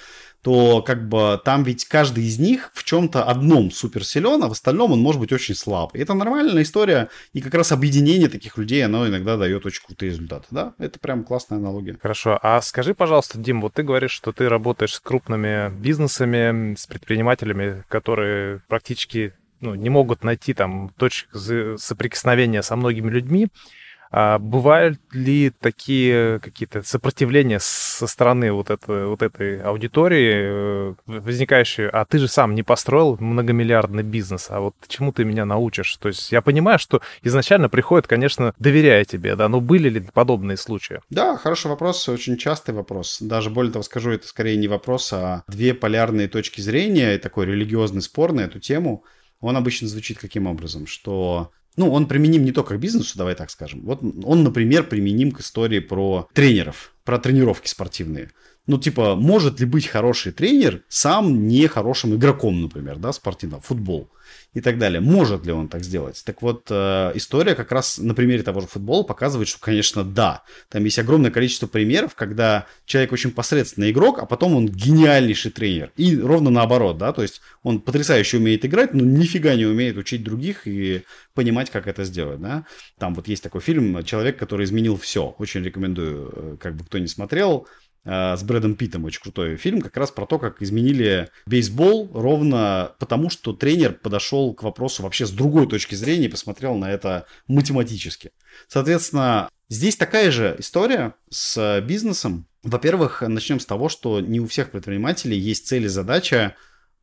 [0.43, 4.91] то как бы там ведь каждый из них в чем-то одном суперсилен, а в остальном
[4.91, 5.95] он может быть очень слаб.
[5.95, 10.09] И это нормальная история, и как раз объединение таких людей, оно иногда дает очень крутые
[10.11, 10.73] результаты, да?
[10.79, 11.97] Это прям классная аналогия.
[12.01, 16.85] Хорошо, а скажи, пожалуйста, Дим, вот ты говоришь, что ты работаешь с крупными бизнесами, с
[16.85, 21.29] предпринимателями, которые практически ну, не могут найти там точек
[21.79, 23.47] соприкосновения со многими людьми.
[24.15, 31.89] А бывают ли такие какие-то сопротивления со стороны вот, это, вот этой аудитории, э, возникающие,
[31.89, 35.97] а ты же сам не построил многомиллиардный бизнес, а вот чему ты меня научишь?
[35.97, 40.57] То есть я понимаю, что изначально приходит, конечно, доверяя тебе, да, но были ли подобные
[40.57, 40.99] случаи?
[41.09, 43.17] Да, хороший вопрос, очень частый вопрос.
[43.19, 48.03] Даже более того скажу, это скорее не вопрос, а две полярные точки зрения, такой религиозный
[48.03, 49.05] спор на эту тему.
[49.39, 53.49] Он обычно звучит каким образом, что ну, он применим не только к бизнесу, давай так
[53.49, 53.81] скажем.
[53.81, 58.31] Вот он, например, применим к истории про тренеров, про тренировки спортивные.
[58.65, 64.09] Ну, типа, может ли быть хороший тренер сам не хорошим игроком, например, да, спортивного, футбол
[64.53, 65.01] и так далее.
[65.01, 66.21] Может ли он так сделать?
[66.25, 70.43] Так вот, э, история как раз на примере того же футбола показывает, что, конечно, да.
[70.69, 75.91] Там есть огромное количество примеров, когда человек очень посредственный игрок, а потом он гениальнейший тренер.
[75.97, 80.23] И ровно наоборот, да, то есть он потрясающе умеет играть, но нифига не умеет учить
[80.23, 82.65] других и понимать, как это сделать, да.
[82.99, 85.35] Там вот есть такой фильм «Человек, который изменил все».
[85.39, 87.67] Очень рекомендую, э, как бы кто не смотрел,
[88.05, 93.29] с Брэдом Питтом, очень крутой фильм, как раз про то, как изменили бейсбол ровно потому,
[93.29, 98.31] что тренер подошел к вопросу вообще с другой точки зрения и посмотрел на это математически.
[98.67, 102.45] Соответственно, здесь такая же история с бизнесом.
[102.63, 106.55] Во-первых, начнем с того, что не у всех предпринимателей есть цель и задача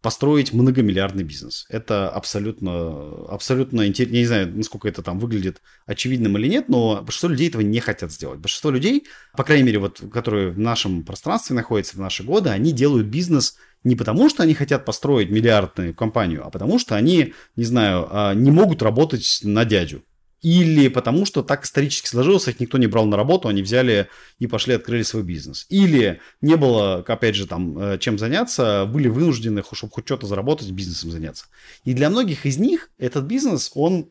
[0.02, 1.66] построить многомиллиардный бизнес.
[1.68, 4.14] Это абсолютно, абсолютно интересно.
[4.14, 7.80] Я не знаю, насколько это там выглядит очевидным или нет, но большинство людей этого не
[7.80, 8.40] хотят сделать.
[8.40, 12.72] Большинство людей, по крайней мере, вот, которые в нашем пространстве находятся в наши годы, они
[12.72, 17.64] делают бизнес не потому, что они хотят построить миллиардную компанию, а потому что они, не
[17.64, 20.02] знаю, а, не могут работать на дядю
[20.42, 24.46] или потому что так исторически сложилось, их никто не брал на работу, они взяли и
[24.46, 25.66] пошли открыли свой бизнес.
[25.68, 30.70] Или не было, опять же, там, э, чем заняться, были вынуждены, чтобы хоть что-то заработать,
[30.70, 31.46] бизнесом заняться.
[31.85, 34.11] И для многих из них этот бизнес, он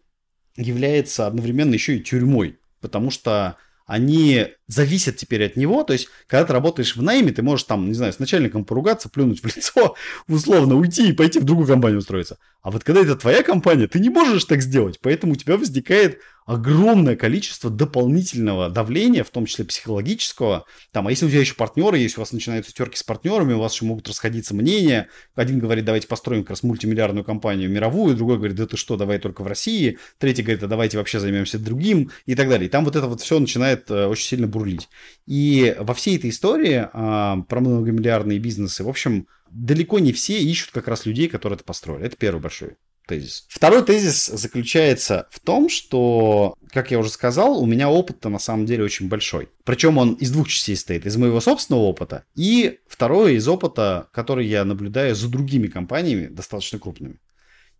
[0.55, 3.57] является одновременно еще и тюрьмой, потому что
[3.89, 5.83] они зависят теперь от него.
[5.83, 9.09] То есть, когда ты работаешь в найме, ты можешь там, не знаю, с начальником поругаться,
[9.09, 9.95] плюнуть в лицо,
[10.27, 12.37] условно уйти и пойти в другую компанию устроиться.
[12.61, 14.99] А вот когда это твоя компания, ты не можешь так сделать.
[15.01, 20.65] Поэтому у тебя возникает огромное количество дополнительного давления, в том числе психологического.
[20.91, 23.59] Там, а если у тебя еще партнеры есть, у вас начинаются терки с партнерами, у
[23.59, 25.09] вас еще могут расходиться мнения.
[25.35, 29.19] Один говорит, давайте построим как раз мультимиллиардную компанию мировую, другой говорит, да ты что, давай
[29.19, 29.99] только в России.
[30.17, 32.65] Третий говорит, а давайте вообще займемся другим и так далее.
[32.65, 34.89] И там вот это вот все начинает э, очень сильно бурлить.
[35.27, 40.71] И во всей этой истории а, про многомиллиардные бизнесы, в общем, далеко не все ищут
[40.71, 42.07] как раз людей, которые это построили.
[42.07, 42.77] Это первый большой
[43.09, 43.45] тезис.
[43.49, 48.65] Второй тезис заключается в том, что, как я уже сказал, у меня опыт-то на самом
[48.65, 49.49] деле очень большой.
[49.65, 51.05] Причем он из двух частей стоит.
[51.05, 56.77] Из моего собственного опыта и второе из опыта, который я наблюдаю за другими компаниями, достаточно
[56.77, 57.17] крупными.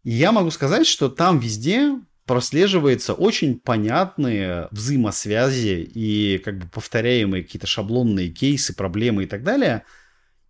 [0.04, 7.44] И я могу сказать, что там везде прослеживается очень понятные взаимосвязи и как бы повторяемые
[7.44, 9.84] какие-то шаблонные кейсы, проблемы и так далее.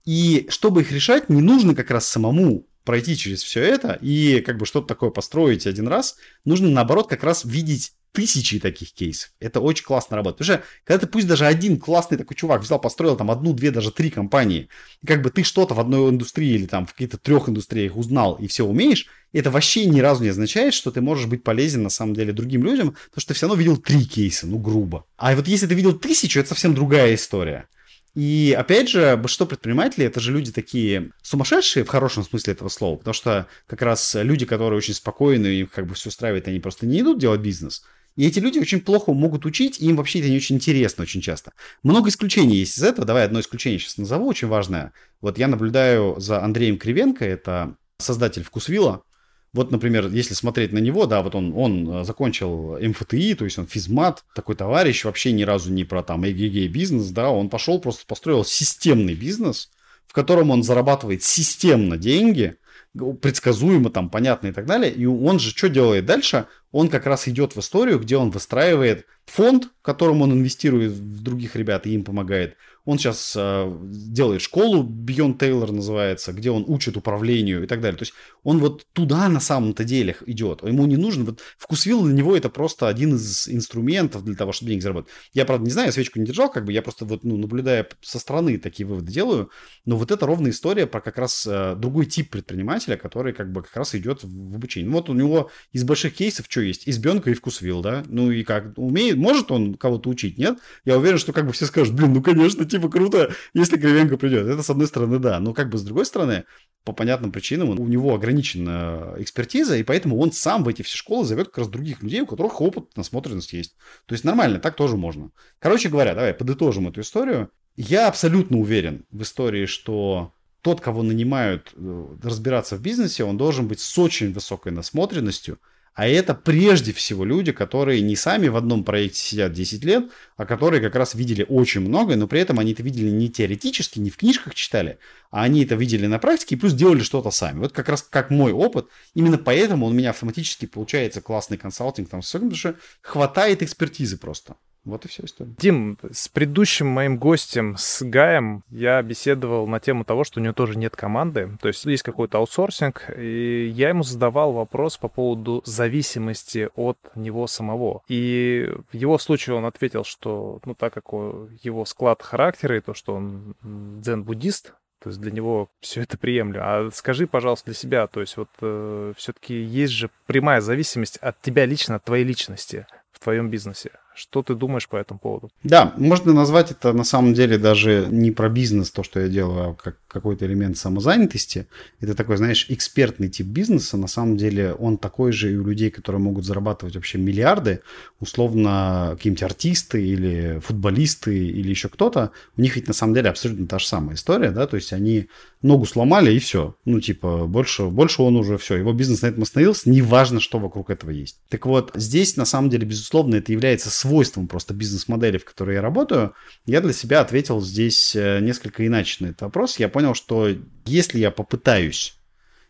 [0.05, 4.57] И чтобы их решать, не нужно как раз самому пройти через все это и как
[4.57, 9.29] бы что-то такое построить один раз, нужно наоборот как раз видеть тысячи таких кейсов.
[9.39, 10.39] Это очень классно работает.
[10.39, 13.69] Потому что когда ты пусть даже один классный такой чувак взял, построил там одну, две,
[13.69, 14.69] даже три компании,
[15.05, 18.47] как бы ты что-то в одной индустрии или там в каких-то трех индустриях узнал и
[18.47, 22.15] все умеешь, это вообще ни разу не означает, что ты можешь быть полезен на самом
[22.15, 25.05] деле другим людям, потому что ты все равно видел три кейса, ну грубо.
[25.15, 27.67] А вот если ты видел тысячу, это совсем другая история.
[28.15, 32.97] И опять же, большинство предпринимателей это же люди такие сумасшедшие в хорошем смысле этого слова,
[32.97, 36.85] потому что как раз люди, которые очень спокойны, им как бы все устраивает, они просто
[36.85, 37.83] не идут делать бизнес.
[38.15, 41.21] И эти люди очень плохо могут учить, и им вообще это не очень интересно очень
[41.21, 41.53] часто.
[41.83, 43.05] Много исключений есть из этого.
[43.05, 44.91] Давай одно исключение сейчас назову, очень важное.
[45.21, 49.03] Вот я наблюдаю за Андреем Кривенко, это создатель Вкусвилла.
[49.51, 53.57] Вот, например, если смотреть на него, да, вот он, он э, закончил МФТИ, то есть
[53.57, 57.79] он физмат, такой товарищ, вообще ни разу не про там эгегей бизнес, да, он пошел,
[57.79, 59.71] просто построил системный бизнес,
[60.05, 62.57] в котором он зарабатывает системно деньги,
[62.93, 64.91] предсказуемо, там, понятно и так далее.
[64.91, 66.45] И он же что делает дальше?
[66.71, 71.55] Он как раз идет в историю, где он выстраивает фонд, которым он инвестирует в других
[71.55, 72.55] ребят и им помогает.
[72.89, 77.99] Он сейчас э, делает школу, Beyond Taylor называется, где он учит управлению и так далее.
[77.99, 80.63] То есть он вот туда на самом-то деле идет.
[80.63, 81.23] Ему не нужно...
[81.25, 85.11] Вот вкусвилл для него это просто один из инструментов для того, чтобы денег заработать.
[85.33, 88.17] Я, правда, не знаю, свечку не держал, как бы я просто вот, ну, наблюдая со
[88.17, 89.51] стороны такие выводы делаю.
[89.85, 93.61] Но вот это ровная история про как раз э, другой тип предпринимателя, который как бы
[93.61, 94.89] как раз идет в, обучение.
[94.89, 96.87] Ну, вот у него из больших кейсов что есть?
[96.87, 98.03] Избенка и вкусвилл, да?
[98.07, 98.77] Ну и как?
[98.77, 100.57] Умеет, может он кого-то учить, нет?
[100.85, 104.17] Я уверен, что как бы все скажут, блин, ну конечно, типа типа круто, если Кривенко
[104.17, 104.47] придет.
[104.47, 105.39] Это с одной стороны, да.
[105.39, 106.45] Но как бы с другой стороны,
[106.83, 111.25] по понятным причинам, у него ограничена экспертиза, и поэтому он сам в эти все школы
[111.25, 113.75] зовет как раз других людей, у которых опыт, насмотренность есть.
[114.05, 115.31] То есть нормально, так тоже можно.
[115.59, 117.49] Короче говоря, давай подытожим эту историю.
[117.75, 123.67] Я абсолютно уверен в истории, что тот, кого нанимают э, разбираться в бизнесе, он должен
[123.67, 125.59] быть с очень высокой насмотренностью,
[125.99, 130.45] а это прежде всего люди, которые не сами в одном проекте сидят 10 лет, а
[130.45, 134.09] которые как раз видели очень многое, но при этом они это видели не теоретически, не
[134.09, 134.97] в книжках читали,
[135.29, 137.59] а они это видели на практике и плюс делали что-то сами.
[137.59, 138.87] Вот как раз как мой опыт.
[139.13, 144.55] Именно поэтому у меня автоматически получается классный консалтинг, там, потому что хватает экспертизы просто.
[144.85, 145.51] Вот и все история.
[145.57, 150.53] Дим, с предыдущим моим гостем, с Гаем, я беседовал на тему того, что у него
[150.53, 151.57] тоже нет команды.
[151.61, 157.47] То есть есть какой-то аутсорсинг, и я ему задавал вопрос по поводу зависимости от него
[157.47, 158.01] самого.
[158.07, 162.93] И в его случае он ответил, что, ну, так как его склад характера и то,
[162.93, 166.63] что он дзен-буддист, то есть для него все это приемлемо.
[166.63, 171.39] А скажи, пожалуйста, для себя, то есть вот э, все-таки есть же прямая зависимость от
[171.41, 173.91] тебя лично, от твоей личности в твоем бизнесе.
[174.15, 175.49] Что ты думаешь по этому поводу?
[175.63, 179.69] Да, можно назвать это на самом деле даже не про бизнес, то, что я делаю,
[179.69, 181.67] а как какой-то элемент самозанятости.
[182.01, 183.95] Это такой, знаешь, экспертный тип бизнеса.
[183.95, 187.81] На самом деле он такой же и у людей, которые могут зарабатывать вообще миллиарды.
[188.19, 192.31] Условно, какие-нибудь артисты или футболисты или еще кто-то.
[192.57, 195.29] У них ведь на самом деле абсолютно та же самая история, да, то есть они
[195.61, 196.75] ногу сломали и все.
[196.85, 198.75] Ну, типа, больше, больше он уже все.
[198.77, 201.39] Его бизнес на этом остановился, неважно, что вокруг этого есть.
[201.49, 205.81] Так вот, здесь на самом деле, безусловно, это является свойством просто бизнес-модели, в которой я
[205.81, 206.33] работаю.
[206.65, 209.77] Я для себя ответил здесь э, несколько иначе на этот вопрос.
[209.77, 210.49] Я понял, что
[210.85, 212.17] если я попытаюсь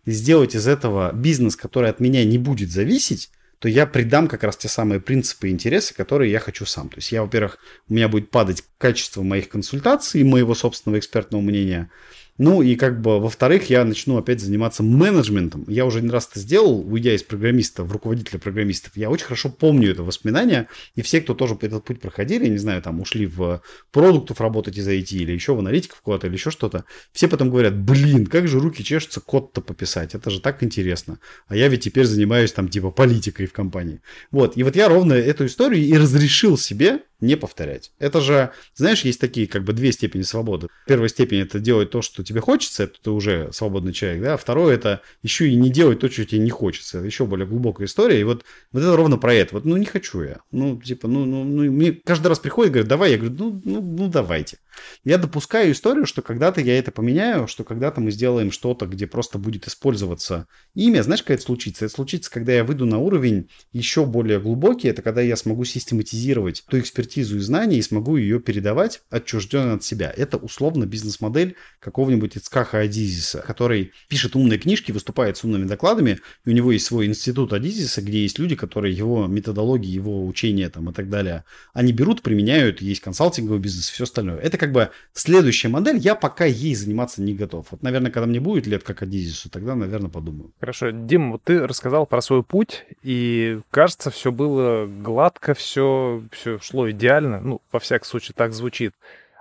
[0.06, 4.58] сделать из этого бизнес, который от меня не будет зависеть, то я придам как раз
[4.58, 6.90] те самые принципы и интересы, которые я хочу сам.
[6.90, 11.90] То есть я, во-первых, у меня будет падать качество моих консультаций, моего собственного экспертного мнения–
[12.40, 15.66] ну и как бы, во-вторых, я начну опять заниматься менеджментом.
[15.68, 18.96] Я уже не раз это сделал, уйдя из программиста в руководителя программистов.
[18.96, 20.70] Я очень хорошо помню это воспоминание.
[20.96, 24.88] И все, кто тоже этот путь проходили, не знаю, там ушли в продуктов работать из
[24.88, 28.62] IT или еще в аналитиков куда-то или еще что-то, все потом говорят, блин, как же
[28.62, 30.16] руки чешутся код-то пописать.
[30.16, 31.20] Это же так интересно.
[31.50, 34.00] А я ведь теперь занимаюсь там типа политикой в компании.
[34.32, 34.56] Вот.
[34.56, 37.92] И вот я ровно эту историю и разрешил себе не повторять.
[38.00, 40.68] Это же, знаешь, есть такие как бы две степени свободы.
[40.88, 44.38] Первая степень это делать то, что тебе хочется, это ты уже свободный человек, да.
[44.38, 47.00] Второе это еще и не делать то, что тебе не хочется.
[47.00, 48.22] Это еще более глубокая история.
[48.22, 49.56] И вот, вот это ровно про это.
[49.56, 50.38] Вот, ну, не хочу я.
[50.52, 53.12] Ну, типа, ну, ну, ну мне каждый раз приходит, говорит, давай.
[53.12, 54.60] Я говорю, ну, ну, ну давайте.
[55.04, 59.38] Я допускаю историю, что когда-то я это поменяю, что когда-то мы сделаем что-то, где просто
[59.38, 61.04] будет использоваться имя.
[61.04, 61.86] Знаешь, как это случится?
[61.86, 64.88] Это случится, когда я выйду на уровень еще более глубокий.
[64.88, 69.84] Это когда я смогу систематизировать ту экспертизу и знания и смогу ее передавать отчужденно от
[69.84, 70.14] себя.
[70.16, 76.50] Это условно бизнес-модель какого-нибудь Ицкаха Адизиса, который пишет умные книжки, выступает с умными докладами, и
[76.50, 80.90] у него есть свой институт Адизиса, где есть люди, которые его методологии, его учения там
[80.90, 84.38] и так далее, они берут, применяют, есть консалтинговый бизнес, все остальное.
[84.38, 87.68] Это как как бы следующая модель, я пока ей заниматься не готов.
[87.72, 90.54] Вот, наверное, когда мне будет лет как Адизису, тогда, наверное, подумаю.
[90.60, 90.92] Хорошо.
[90.92, 96.90] Дим, вот ты рассказал про свой путь, и кажется, все было гладко, все, все шло
[96.92, 97.42] идеально.
[97.42, 98.94] Ну, во всяком случае, так звучит.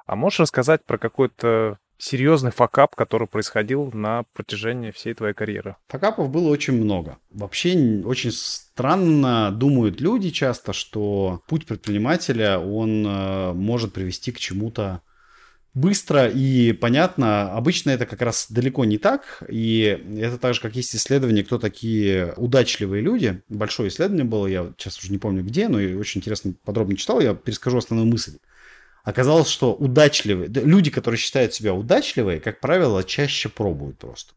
[0.06, 5.76] А можешь рассказать про какой-то серьезный факап, который происходил на протяжении всей твоей карьеры?
[5.88, 7.18] Факапов было очень много.
[7.30, 15.02] Вообще очень странно думают люди часто, что путь предпринимателя, он э, может привести к чему-то
[15.74, 17.52] быстро и понятно.
[17.52, 19.42] Обычно это как раз далеко не так.
[19.48, 23.42] И это так же, как есть исследование, кто такие удачливые люди.
[23.48, 27.20] Большое исследование было, я сейчас уже не помню где, но очень интересно, подробно читал.
[27.20, 28.38] Я перескажу основную мысль.
[29.04, 34.34] Оказалось, что удачливые, люди, которые считают себя удачливые, как правило, чаще пробуют просто.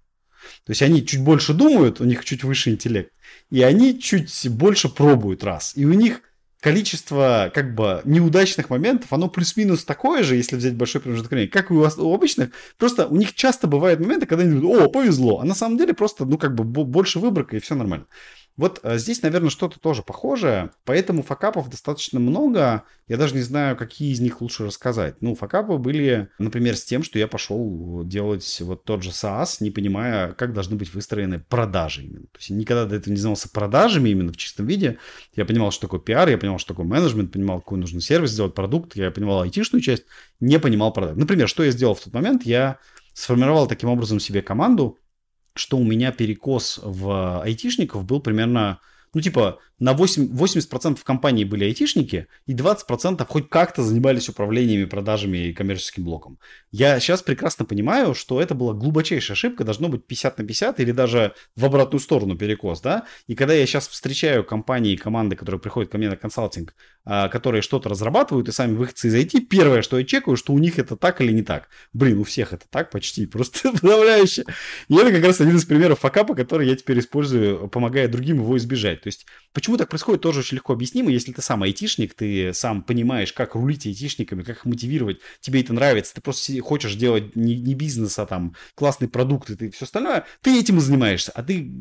[0.65, 3.12] То есть они чуть больше думают, у них чуть выше интеллект,
[3.50, 5.74] и они чуть больше пробуют раз.
[5.76, 6.22] И у них
[6.62, 11.71] количество как бы неудачных моментов, оно плюс-минус такое же, если взять большой промежуток времени, как
[11.71, 12.52] и у, у обычных.
[12.78, 15.39] Просто у них часто бывают моменты, когда они думают, о, повезло.
[15.39, 18.06] А на самом деле просто, ну, как бы больше выборка и все нормально.
[18.58, 22.84] Вот э, здесь, наверное, что-то тоже похожее, поэтому факапов достаточно много.
[23.08, 25.22] Я даже не знаю, какие из них лучше рассказать.
[25.22, 29.72] Ну, факапы были, например, с тем, что я пошел делать вот тот же SaaS, не
[29.72, 32.28] понимая, как должны быть выстроены продажи именно.
[32.28, 34.98] То есть никогда до этого не занимался продажами именно в чистом виде.
[35.36, 38.54] Я понимал, что такое пиар, я понимал, что такое менеджмент, понимал, какой нужен сервис сделать,
[38.54, 40.04] продукт, я понимал айтишную часть,
[40.40, 41.16] не понимал продаж.
[41.18, 42.44] Например, что я сделал в тот момент?
[42.44, 42.80] Я
[43.14, 44.98] сформировал таким образом себе команду,
[45.54, 48.80] что у меня перекос в айтишников был примерно,
[49.14, 55.48] ну, типа, на 8, 80% компании были айтишники, и 20% хоть как-то занимались управлениями, продажами
[55.48, 56.38] и коммерческим блоком.
[56.72, 60.91] Я сейчас прекрасно понимаю, что это была глубочайшая ошибка, должно быть 50 на 50 или
[60.91, 63.08] даже в обратную сторону перекос, да.
[63.26, 67.30] И когда я сейчас встречаю компании и команды, которые приходят ко мне на консалтинг, а,
[67.30, 70.78] которые что-то разрабатывают и сами выходцы из IT, первое, что я чекаю, что у них
[70.78, 71.70] это так или не так.
[71.94, 74.46] Блин, у всех это так почти, просто подавляюще.
[74.88, 78.56] И это как раз один из примеров факапа, который я теперь использую, помогая другим его
[78.58, 79.02] избежать.
[79.02, 81.12] То есть, почему Почему так происходит, тоже очень легко объяснимо.
[81.12, 85.71] Если ты сам айтишник, ты сам понимаешь, как рулить айтишниками, как их мотивировать, тебе это
[85.71, 90.25] нравится, ты просто хочешь делать не, не бизнес, а там классный продукт и все остальное,
[90.41, 91.31] ты этим и занимаешься.
[91.31, 91.71] А ты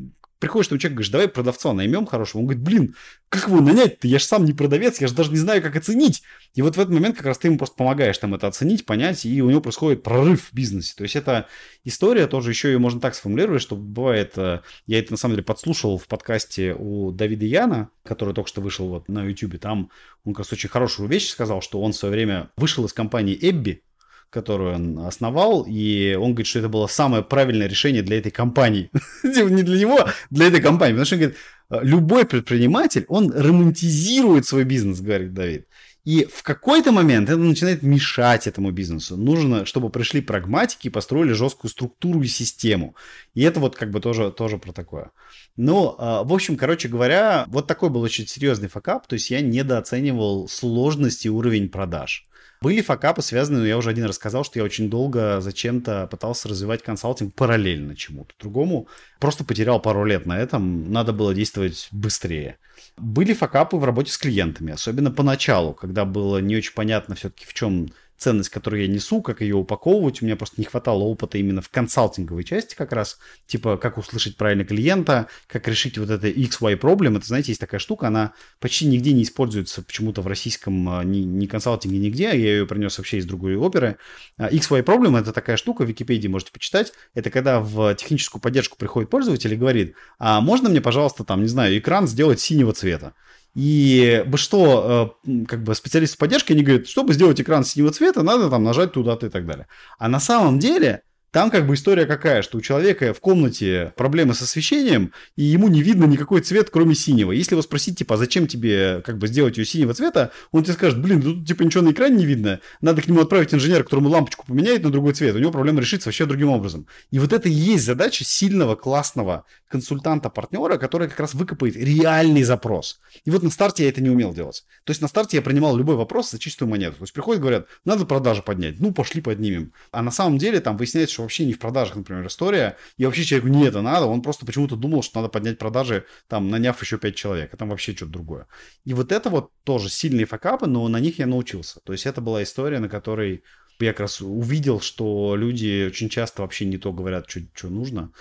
[0.41, 2.41] приходишь к человеку, говоришь, давай продавца наймем хорошего.
[2.41, 2.95] Он говорит, блин,
[3.29, 4.07] как его нанять-то?
[4.07, 6.23] Я же сам не продавец, я же даже не знаю, как оценить.
[6.55, 9.25] И вот в этот момент как раз ты ему просто помогаешь там это оценить, понять,
[9.25, 10.93] и у него происходит прорыв в бизнесе.
[10.97, 11.47] То есть это
[11.85, 15.45] история тоже еще ее можно так сформулировать, что бывает, э, я это на самом деле
[15.45, 19.91] подслушал в подкасте у Давида Яна, который только что вышел вот на YouTube, там
[20.25, 23.83] он, кажется, очень хорошую вещь сказал, что он в свое время вышел из компании Эбби,
[24.31, 28.89] которую он основал, и он говорит, что это было самое правильное решение для этой компании.
[29.21, 30.93] Типа, не для него, для этой компании.
[30.93, 31.37] Потому что он говорит,
[31.69, 35.67] любой предприниматель, он романтизирует свой бизнес, говорит Давид.
[36.05, 39.17] И в какой-то момент это начинает мешать этому бизнесу.
[39.17, 42.95] Нужно, чтобы пришли прагматики и построили жесткую структуру и систему.
[43.35, 45.11] И это вот как бы тоже, тоже про такое.
[45.57, 49.05] Ну, в общем, короче говоря, вот такой был очень серьезный факап.
[49.05, 52.25] То есть я недооценивал сложность и уровень продаж.
[52.61, 57.33] Были факапы связанные, я уже один рассказал, что я очень долго зачем-то пытался развивать консалтинг
[57.33, 58.87] параллельно чему-то другому.
[59.19, 62.59] Просто потерял пару лет на этом, надо было действовать быстрее.
[62.97, 67.53] Были факапы в работе с клиентами, особенно поначалу, когда было не очень понятно все-таки в
[67.55, 67.87] чем
[68.21, 70.21] ценность, которую я несу, как ее упаковывать.
[70.21, 73.17] У меня просто не хватало опыта именно в консалтинговой части как раз.
[73.47, 77.17] Типа, как услышать правильно клиента, как решить вот это XY проблем.
[77.17, 81.19] Это, знаете, есть такая штука, она почти нигде не используется почему-то в российском а, ни,
[81.19, 82.23] ни консалтинге, нигде.
[82.23, 83.97] Я ее принес вообще из другой оперы.
[84.39, 86.93] XY проблем это такая штука, в Википедии можете почитать.
[87.15, 91.47] Это когда в техническую поддержку приходит пользователь и говорит, а можно мне, пожалуйста, там, не
[91.47, 93.13] знаю, экран сделать синего цвета?
[93.53, 98.49] И что, э, как бы специалисты поддержки, они говорят, чтобы сделать экран синего цвета, надо
[98.49, 99.67] там нажать туда-то и так далее.
[99.99, 104.33] А на самом деле там как бы история какая, что у человека в комнате проблемы
[104.33, 107.31] с освещением, и ему не видно никакой цвет, кроме синего.
[107.31, 110.73] Если его спросить, типа, а зачем тебе как бы сделать ее синего цвета, он тебе
[110.73, 114.09] скажет, блин, тут типа ничего на экране не видно, надо к нему отправить инженера, которому
[114.09, 116.85] лампочку поменяет на другой цвет, у него проблема решится вообще другим образом.
[117.11, 122.99] И вот это и есть задача сильного, классного консультанта-партнера, который как раз выкопает реальный запрос.
[123.23, 124.65] И вот на старте я это не умел делать.
[124.83, 126.97] То есть на старте я принимал любой вопрос за чистую монету.
[126.97, 129.71] То есть приходят, говорят, надо продажи поднять, ну пошли поднимем.
[129.91, 133.23] А на самом деле там выясняется, что вообще не в продажах, например, история, и вообще
[133.23, 136.97] человеку не это надо, он просто почему-то думал, что надо поднять продажи, там, наняв еще
[136.97, 138.47] 5 человек, а там вообще что-то другое.
[138.85, 141.79] И вот это вот тоже сильные факапы, но на них я научился.
[141.83, 143.43] То есть это была история, на которой
[143.79, 148.11] я как раз увидел, что люди очень часто вообще не то говорят, что, что нужно.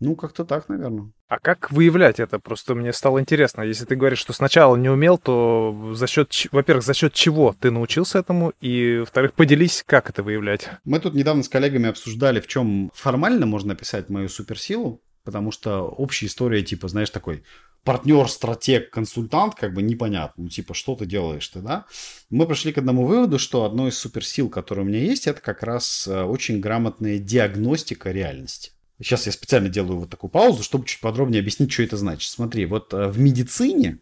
[0.00, 1.12] Ну, как-то так, наверное.
[1.28, 2.38] А как выявлять это?
[2.38, 3.62] Просто мне стало интересно.
[3.62, 7.70] Если ты говоришь, что сначала не умел, то за счет, во-первых, за счет чего ты
[7.70, 8.54] научился этому?
[8.60, 10.68] И, во-вторых, поделись, как это выявлять.
[10.84, 15.82] Мы тут недавно с коллегами обсуждали, в чем формально можно описать мою суперсилу, потому что
[15.82, 17.44] общая история, типа, знаешь, такой
[17.84, 21.86] партнер, стратег, консультант, как бы непонятно, ну, типа, что ты делаешь ты, да?
[22.30, 25.62] Мы пришли к одному выводу, что одной из суперсил, которые у меня есть, это как
[25.62, 28.72] раз э, очень грамотная диагностика реальности.
[29.02, 32.30] Сейчас я специально делаю вот такую паузу, чтобы чуть подробнее объяснить, что это значит.
[32.30, 33.98] Смотри, вот э, в медицине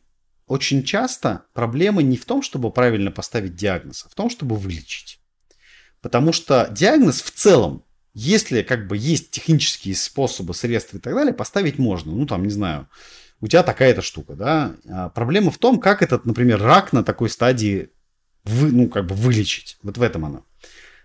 [0.47, 5.21] очень часто проблема не в том, чтобы правильно поставить диагноз, а в том, чтобы вылечить.
[6.01, 7.85] Потому что диагноз в целом,
[8.15, 12.13] если как бы есть технические способы, средства и так далее, поставить можно.
[12.13, 12.89] Ну, там, не знаю,
[13.41, 14.75] у тебя такая-то штука, да.
[14.89, 17.91] А проблема в том, как этот, например, рак на такой стадии
[18.45, 19.79] вы, ну, как бы вылечить.
[19.83, 20.43] Вот в этом она.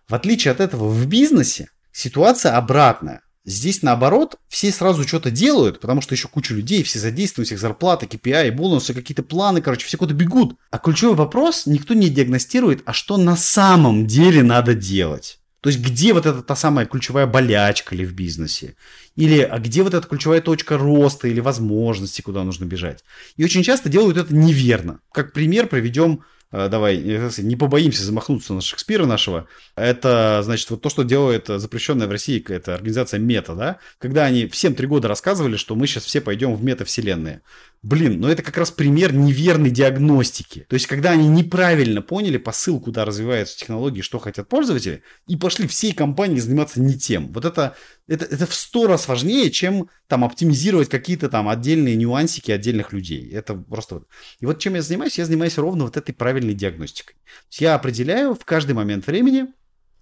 [0.08, 3.22] В отличие от этого в бизнесе ситуация обратная.
[3.46, 7.60] Здесь наоборот, все сразу что-то делают, потому что еще куча людей, все задействованы, у всех
[7.60, 10.56] зарплаты, KPI, бонусы, какие-то планы, короче, все куда бегут.
[10.72, 15.40] А ключевой вопрос никто не диагностирует, а что на самом деле надо делать.
[15.60, 18.76] То есть где вот эта та самая ключевая болячка ли в бизнесе?
[19.16, 23.04] Или а где вот эта ключевая точка роста или возможности, куда нужно бежать?
[23.38, 25.00] И очень часто делают это неверно.
[25.14, 26.24] Как пример приведем
[26.54, 29.48] давай, не побоимся замахнуться на Шекспира нашего.
[29.76, 33.80] Это, значит, вот то, что делает запрещенная в России эта организация Мета, да?
[33.98, 37.42] Когда они всем три года рассказывали, что мы сейчас все пойдем в метавселенные.
[37.84, 40.66] Блин, но это как раз пример неверной диагностики.
[40.70, 45.68] То есть, когда они неправильно поняли посыл, куда развиваются технологии, что хотят пользователи, и пошли
[45.68, 47.34] всей компании заниматься не тем.
[47.34, 47.76] Вот это,
[48.08, 53.30] это, это в сто раз важнее, чем там оптимизировать какие-то там отдельные нюансики отдельных людей.
[53.32, 54.08] Это просто вот.
[54.40, 55.18] И вот чем я занимаюсь?
[55.18, 57.18] Я занимаюсь ровно вот этой правильной диагностикой.
[57.52, 59.48] Я определяю в каждый момент времени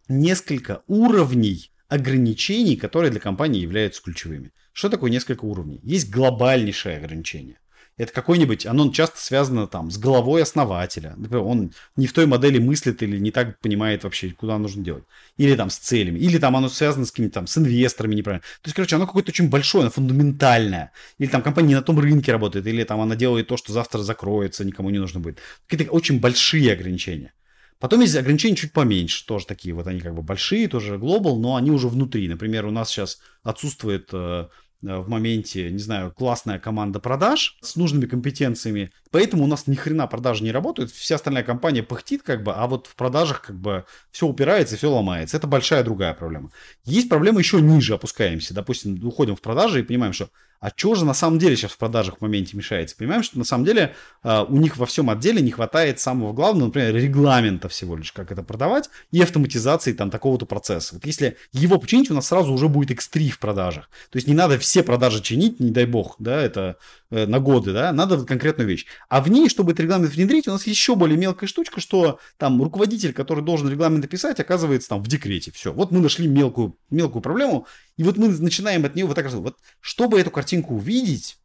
[0.07, 4.51] несколько уровней ограничений, которые для компании являются ключевыми.
[4.71, 5.79] Что такое несколько уровней?
[5.81, 7.57] Есть глобальнейшее ограничение
[8.01, 11.13] это какой-нибудь, оно часто связано там с головой основателя.
[11.17, 15.03] Например, он не в той модели мыслит или не так понимает вообще, куда нужно делать.
[15.37, 16.17] Или там с целями.
[16.17, 18.41] Или там оно связано с какими-то там, с инвесторами неправильно.
[18.41, 20.91] То есть, короче, оно какое-то очень большое, оно фундаментальное.
[21.19, 23.99] Или там компания не на том рынке работает, или там она делает то, что завтра
[23.99, 25.37] закроется, никому не нужно будет.
[25.67, 27.33] Какие-то очень большие ограничения.
[27.79, 31.55] Потом есть ограничения чуть поменьше, тоже такие вот они как бы большие, тоже глобал, но
[31.55, 32.27] они уже внутри.
[32.27, 34.47] Например, у нас сейчас отсутствует э,
[34.81, 38.91] в моменте, не знаю, классная команда продаж с нужными компетенциями.
[39.11, 40.91] Поэтому у нас ни хрена продажи не работают.
[40.91, 44.91] Вся остальная компания пыхтит, как бы, а вот в продажах как бы все упирается, все
[44.91, 45.37] ломается.
[45.37, 46.51] Это большая другая проблема.
[46.83, 48.53] Есть проблема еще ниже опускаемся.
[48.53, 50.29] Допустим, уходим в продажи и понимаем, что
[50.61, 52.95] а что же на самом деле сейчас в продажах в моменте мешается?
[52.95, 56.67] Понимаем, что на самом деле э, у них во всем отделе не хватает самого главного,
[56.67, 60.93] например, регламента всего лишь, как это продавать, и автоматизации там такого-то процесса.
[60.93, 63.89] Вот если его починить, у нас сразу уже будет X3 в продажах.
[64.11, 66.77] То есть не надо все продажи чинить, не дай бог, да, это
[67.11, 68.85] на годы, да, надо конкретную вещь.
[69.09, 72.61] А в ней, чтобы этот регламент внедрить, у нас еще более мелкая штучка, что там
[72.63, 75.51] руководитель, который должен регламент написать, оказывается там в декрете.
[75.51, 79.31] Все, вот мы нашли мелкую, мелкую проблему, и вот мы начинаем от нее вот так
[79.31, 81.37] вот, чтобы эту картинку увидеть,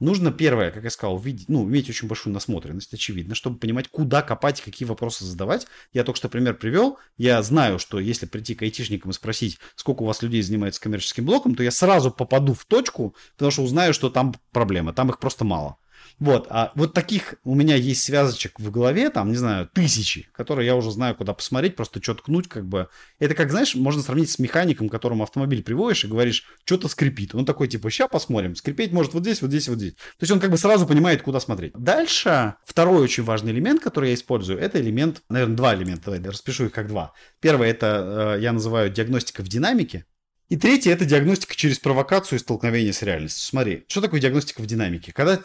[0.00, 4.22] нужно первое, как я сказал, увидеть, ну, иметь очень большую насмотренность, очевидно, чтобы понимать, куда
[4.22, 5.66] копать, какие вопросы задавать.
[5.92, 6.98] Я только что пример привел.
[7.16, 11.24] Я знаю, что если прийти к айтишникам и спросить, сколько у вас людей занимается коммерческим
[11.24, 15.18] блоком, то я сразу попаду в точку, потому что узнаю, что там проблема, там их
[15.18, 15.76] просто мало.
[16.20, 20.66] Вот, а вот таких у меня есть связочек в голове, там, не знаю, тысячи, которые
[20.66, 22.88] я уже знаю, куда посмотреть, просто что ткнуть, как бы.
[23.18, 27.34] Это как, знаешь, можно сравнить с механиком, которому автомобиль приводишь и говоришь, что-то скрипит.
[27.34, 29.94] Он такой, типа, ща посмотрим, скрипеть может вот здесь, вот здесь, вот здесь.
[29.94, 31.72] То есть он как бы сразу понимает, куда смотреть.
[31.72, 36.66] Дальше, второй очень важный элемент, который я использую, это элемент, наверное, два элемента, давай, распишу
[36.66, 37.14] их как два.
[37.40, 40.04] Первое, это э, я называю диагностика в динамике.
[40.50, 43.48] И третье– это диагностика через провокацию и столкновение с реальностью.
[43.48, 45.12] Смотри, что такое диагностика в динамике?
[45.12, 45.40] Когда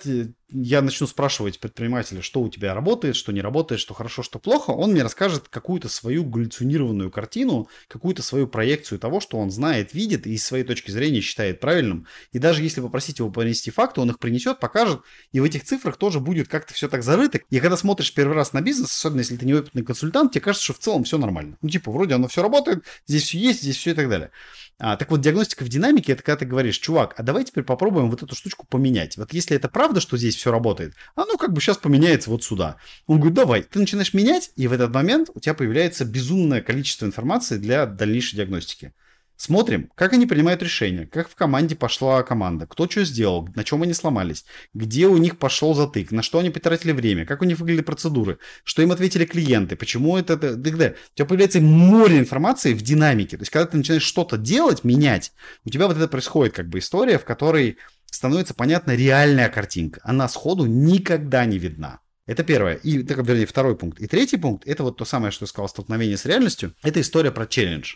[0.50, 4.72] я начну спрашивать предпринимателя, что у тебя работает, что не работает, что хорошо, что плохо,
[4.72, 10.26] он мне расскажет какую-то свою галлюцинированную картину, какую-то свою проекцию того, что он знает, видит
[10.26, 12.08] и с своей точки зрения считает правильным.
[12.32, 15.02] И даже если попросить его принести факты, он их принесет, покажет,
[15.32, 17.42] и в этих цифрах тоже будет как-то все так зарыто.
[17.52, 20.74] И когда смотришь первый раз на бизнес, особенно если ты неопытный консультант, тебе кажется, что
[20.74, 21.60] в целом все нормально.
[21.62, 24.32] Ну, типа, вроде оно все работает, здесь все есть, здесь все и так далее.
[24.78, 28.10] А, так вот, диагностика в динамике это когда ты говоришь, чувак, а давай теперь попробуем
[28.10, 29.18] вот эту штучку поменять.
[29.18, 32.78] Вот если это правда, что здесь все работает, оно как бы сейчас поменяется вот сюда.
[33.08, 33.64] Он говорит, давай.
[33.64, 38.38] Ты начинаешь менять, и в этот момент у тебя появляется безумное количество информации для дальнейшей
[38.38, 38.94] диагностики.
[39.38, 43.84] Смотрим, как они принимают решения, как в команде пошла команда, кто что сделал, на чем
[43.84, 47.60] они сломались, где у них пошел затык, на что они потратили время, как у них
[47.60, 50.96] выглядели процедуры, что им ответили клиенты, почему это, это, это.
[51.14, 53.38] У тебя появляется море информации в динамике.
[53.38, 55.34] То есть, когда ты начинаешь что-то делать, менять,
[55.66, 57.78] у тебя вот это происходит как бы история, в которой
[58.10, 60.00] становится понятна реальная картинка.
[60.04, 62.00] Она сходу никогда не видна.
[62.26, 62.76] Это первое.
[62.76, 64.00] И, вернее, второй пункт.
[64.00, 66.74] И третий пункт, это вот то самое, что я сказал, столкновение с реальностью.
[66.82, 67.96] Это история про челлендж.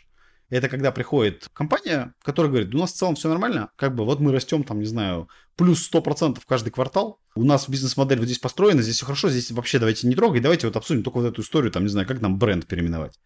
[0.49, 4.19] Это когда приходит компания, которая говорит, у нас в целом все нормально, как бы вот
[4.19, 8.81] мы растем там, не знаю, плюс 100% каждый квартал, у нас бизнес-модель вот здесь построена,
[8.81, 11.71] здесь все хорошо, здесь вообще давайте не трогай, давайте вот обсудим только вот эту историю,
[11.71, 13.19] там, не знаю, как нам бренд переименовать.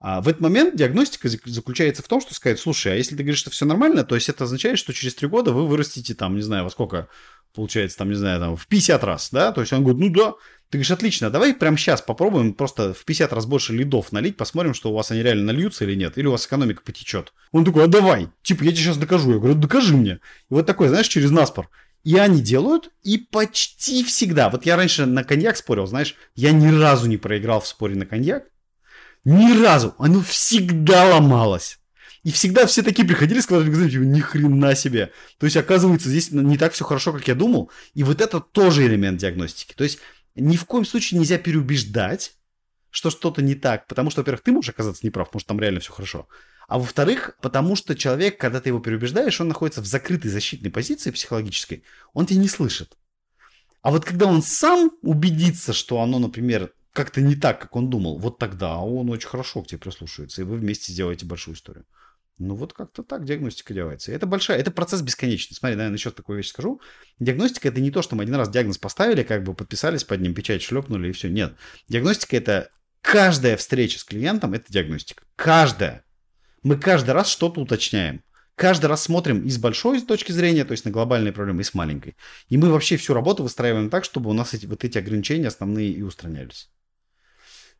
[0.00, 3.40] А в этот момент диагностика заключается в том, что сказать, слушай, а если ты говоришь,
[3.40, 6.42] что все нормально, то есть это означает, что через три года вы вырастите там, не
[6.42, 7.08] знаю, во сколько,
[7.54, 9.52] получается, там, не знаю, там, в 50 раз, да?
[9.52, 10.32] То есть он говорит, ну да.
[10.70, 14.72] Ты говоришь, отлично, давай прямо сейчас попробуем просто в 50 раз больше лидов налить, посмотрим,
[14.72, 17.34] что у вас они реально нальются или нет, или у вас экономика потечет.
[17.52, 19.32] Он такой, а давай, типа, я тебе сейчас докажу.
[19.32, 20.20] Я говорю, докажи мне.
[20.48, 21.68] И вот такой, знаешь, через наспор.
[22.04, 24.48] И они делают, и почти всегда.
[24.48, 28.06] Вот я раньше на коньяк спорил, знаешь, я ни разу не проиграл в споре на
[28.06, 28.44] коньяк.
[29.24, 29.94] Ни разу.
[29.98, 31.78] Оно всегда ломалось.
[32.22, 35.12] И всегда все такие приходили, сказали, типа, ни хрена себе.
[35.38, 37.70] То есть, оказывается, здесь не так все хорошо, как я думал.
[37.94, 39.74] И вот это тоже элемент диагностики.
[39.74, 40.00] То есть,
[40.34, 42.34] ни в коем случае нельзя переубеждать,
[42.90, 43.86] что что-то не так.
[43.86, 46.28] Потому что, во-первых, ты можешь оказаться неправ, может, там реально все хорошо.
[46.68, 51.10] А во-вторых, потому что человек, когда ты его переубеждаешь, он находится в закрытой защитной позиции
[51.10, 52.96] психологической, он тебя не слышит.
[53.82, 58.18] А вот когда он сам убедится, что оно, например, как-то не так, как он думал,
[58.18, 61.84] вот тогда он очень хорошо к тебе прислушивается, и вы вместе сделаете большую историю.
[62.38, 64.12] Ну вот как-то так диагностика делается.
[64.12, 65.54] Это большая, это процесс бесконечный.
[65.54, 66.80] Смотри, наверное, еще такую вещь скажу.
[67.18, 70.34] Диагностика это не то, что мы один раз диагноз поставили, как бы подписались под ним,
[70.34, 71.28] печать шлепнули и все.
[71.28, 71.54] Нет.
[71.88, 72.70] Диагностика это
[73.02, 75.22] каждая встреча с клиентом, это диагностика.
[75.36, 76.02] Каждая.
[76.62, 78.22] Мы каждый раз что-то уточняем.
[78.54, 81.74] Каждый раз смотрим и с большой точки зрения, то есть на глобальные проблемы, и с
[81.74, 82.16] маленькой.
[82.48, 85.90] И мы вообще всю работу выстраиваем так, чтобы у нас эти, вот эти ограничения основные
[85.90, 86.70] и устранялись.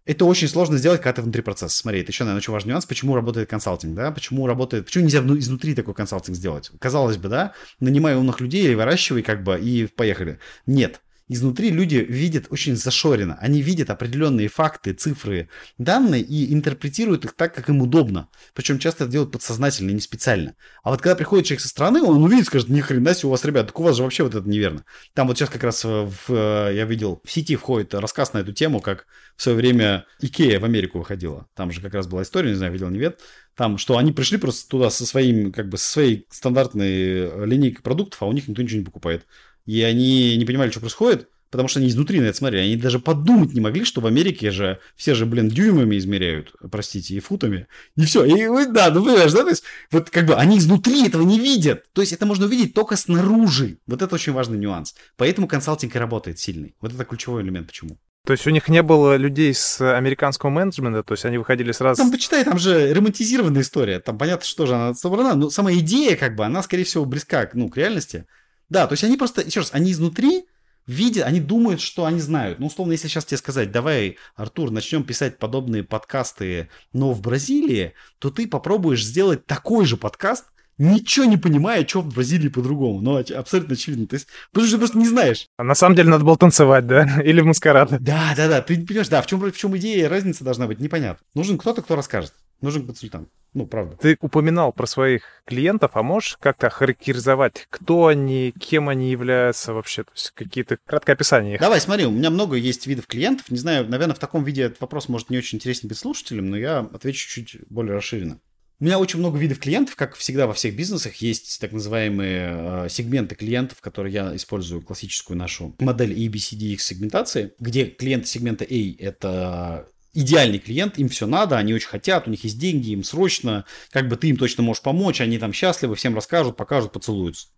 [0.07, 1.77] Это очень сложно сделать, когда ты внутри процесса.
[1.77, 5.21] Смотри, это еще, наверное, очень важный нюанс, почему работает консалтинг, да, почему работает, почему нельзя
[5.21, 6.71] изнутри такой консалтинг сделать.
[6.79, 10.39] Казалось бы, да, нанимай умных людей или выращивай, как бы, и поехали.
[10.67, 11.01] Нет.
[11.31, 13.39] Изнутри люди видят очень зашорено.
[13.41, 18.28] Они видят определенные факты, цифры, данные и интерпретируют их так, как им удобно.
[18.53, 20.57] Причем часто это делают подсознательно, не специально.
[20.83, 23.45] А вот когда приходит человек со стороны, он увидит, скажет, ни хрена себе у вас,
[23.45, 24.85] ребят, так у вас же вообще вот это неверно.
[25.14, 28.53] Там вот сейчас как раз в, э, я видел, в сети входит рассказ на эту
[28.53, 29.07] тему, как
[29.37, 31.47] в свое время Икея в Америку выходила.
[31.55, 33.20] Там же как раз была история, не знаю, видел, не вет.
[33.55, 38.22] Там, что они пришли просто туда со своим, как бы, со своей стандартной линейкой продуктов,
[38.22, 39.26] а у них никто ничего не покупает.
[39.67, 42.65] И они не понимали, что происходит, потому что они изнутри на это смотрели.
[42.65, 47.15] Они даже подумать не могли, что в Америке же все же, блин, дюймами измеряют, простите,
[47.15, 47.67] и футами.
[47.97, 48.25] И все.
[48.25, 49.43] И, да, ну понимаешь, да?
[49.43, 51.85] То есть, вот как бы они изнутри этого не видят.
[51.93, 53.79] То есть, это можно увидеть только снаружи.
[53.87, 54.95] Вот это очень важный нюанс.
[55.17, 56.75] Поэтому консалтинг и работает сильный.
[56.81, 57.67] Вот это ключевой элемент.
[57.67, 57.99] Почему?
[58.27, 62.03] То есть у них не было людей с американского менеджмента, то есть они выходили сразу...
[62.03, 63.99] Там, почитай, там же романтизированная история.
[63.99, 67.49] Там понятно, что же она собрана, но сама идея, как бы, она, скорее всего, близка
[67.55, 68.27] ну, к реальности.
[68.71, 70.47] Да, то есть они просто, еще раз, они изнутри
[70.87, 72.59] видят, они думают, что они знают.
[72.59, 77.95] Ну, условно, если сейчас тебе сказать, давай, Артур, начнем писать подобные подкасты, но в Бразилии,
[78.18, 80.47] то ты попробуешь сделать такой же подкаст,
[80.79, 83.01] ничего не понимая, что в Бразилии по-другому.
[83.01, 84.07] Ну, абсолютно очевидно.
[84.07, 85.47] То есть, потому что ты просто не знаешь.
[85.59, 87.21] А на самом деле надо было танцевать, да?
[87.25, 87.91] Или в маскарад.
[88.03, 88.62] Да, да, да.
[88.62, 91.25] Ты понимаешь, да, в чем, в чем идея, разница должна быть, непонятно.
[91.35, 92.33] Нужен кто-то, кто расскажет.
[92.61, 93.29] Нужен консультант.
[93.53, 93.97] Ну, правда.
[93.97, 100.05] Ты упоминал про своих клиентов, а можешь как-то характеризовать, кто они, кем они являются вообще?
[100.05, 101.61] То есть какие-то краткое описание их.
[101.61, 103.51] Давай, смотри, у меня много есть видов клиентов.
[103.51, 106.57] Не знаю, наверное, в таком виде этот вопрос может не очень интересен быть слушателям, но
[106.57, 108.39] я отвечу чуть более расширенно.
[108.79, 112.89] У меня очень много видов клиентов, как всегда во всех бизнесах есть так называемые э,
[112.89, 119.87] сегменты клиентов, которые я использую классическую нашу модель ABCDX сегментации, где клиенты сегмента A это
[120.13, 124.09] идеальный клиент, им все надо, они очень хотят, у них есть деньги, им срочно, как
[124.09, 127.49] бы ты им точно можешь помочь, они там счастливы, всем расскажут, покажут, поцелуются.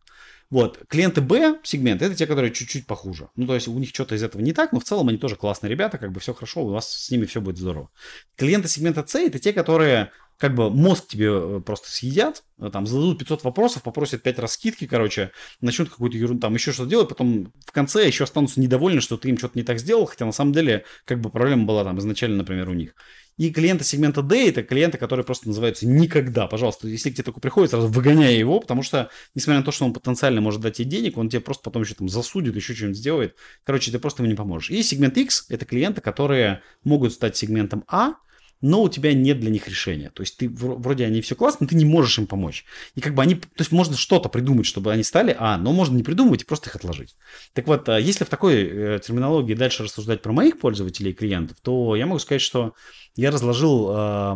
[0.52, 0.78] Вот.
[0.88, 3.30] Клиенты Б сегмент это те, которые чуть-чуть похуже.
[3.36, 5.34] Ну, то есть у них что-то из этого не так, но в целом они тоже
[5.36, 7.88] классные ребята, как бы все хорошо, у вас с ними все будет здорово.
[8.36, 10.10] Клиенты сегмента С это те, которые
[10.42, 14.54] как бы мозг тебе э, просто съедят, э, там зададут 500 вопросов, попросят 5 раз
[14.54, 15.30] скидки, короче,
[15.60, 19.28] начнут какую-то ерунду, там еще что-то делать, потом в конце еще останутся недовольны, что ты
[19.28, 22.38] им что-то не так сделал, хотя на самом деле как бы проблема была там изначально,
[22.38, 22.96] например, у них.
[23.36, 26.48] И клиенты сегмента D это клиенты, которые просто называются никогда.
[26.48, 29.84] Пожалуйста, если к тебе такой приходит, сразу выгоняй его, потому что, несмотря на то, что
[29.84, 32.98] он потенциально может дать тебе денег, он тебе просто потом еще там засудит, еще что-нибудь
[32.98, 33.36] сделает.
[33.62, 34.72] Короче, ты просто ему не поможешь.
[34.72, 38.14] И сегмент X это клиенты, которые могут стать сегментом А,
[38.62, 40.10] но у тебя нет для них решения.
[40.10, 42.64] То есть ты вроде они все классно, но ты не можешь им помочь.
[42.94, 45.96] И как бы они, то есть можно что-то придумать, чтобы они стали, а, но можно
[45.96, 47.16] не придумывать и просто их отложить.
[47.52, 51.58] Так вот, а, если в такой э, терминологии дальше рассуждать про моих пользователей и клиентов,
[51.60, 52.74] то я могу сказать, что
[53.16, 54.34] я разложил э,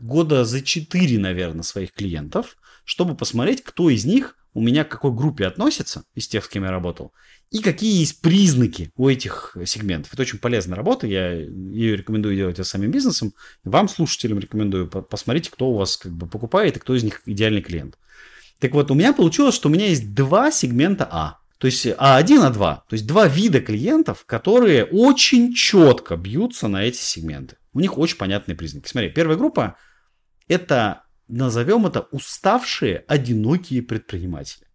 [0.00, 5.12] года за 4, наверное, своих клиентов, чтобы посмотреть, кто из них у меня к какой
[5.12, 7.12] группе относится из тех, с кем я работал,
[7.52, 10.12] и какие есть признаки у этих сегментов.
[10.14, 13.34] Это очень полезная работа, я ее рекомендую делать я самим бизнесом.
[13.62, 17.60] Вам, слушателям, рекомендую посмотрите, кто у вас как бы покупает и кто из них идеальный
[17.60, 17.98] клиент.
[18.58, 21.40] Так вот, у меня получилось, что у меня есть два сегмента А.
[21.58, 22.56] То есть А1, А2.
[22.56, 27.56] То есть два вида клиентов, которые очень четко бьются на эти сегменты.
[27.74, 28.88] У них очень понятные признаки.
[28.88, 29.76] Смотри, первая группа–
[30.48, 34.66] это, назовем это, уставшие, одинокие предприниматели.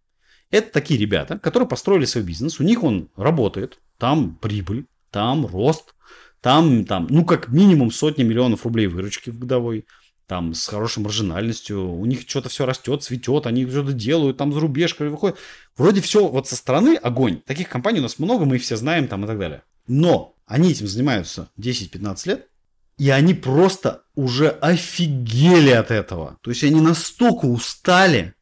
[0.50, 5.94] Это такие ребята, которые построили свой бизнес, у них он работает, там прибыль, там рост,
[6.40, 9.86] там, там, ну, как минимум сотни миллионов рублей выручки в годовой,
[10.26, 14.60] там, с хорошей маржинальностью, у них что-то все растет, цветет, они что-то делают, там, за
[14.60, 15.38] рубежкой выходят.
[15.76, 17.40] Вроде все вот со стороны огонь.
[17.46, 19.62] Таких компаний у нас много, мы их все знаем там и так далее.
[19.86, 22.48] Но они этим занимаются 10-15 лет,
[22.98, 26.38] и они просто уже офигели от этого.
[26.42, 28.34] То есть они настолько устали,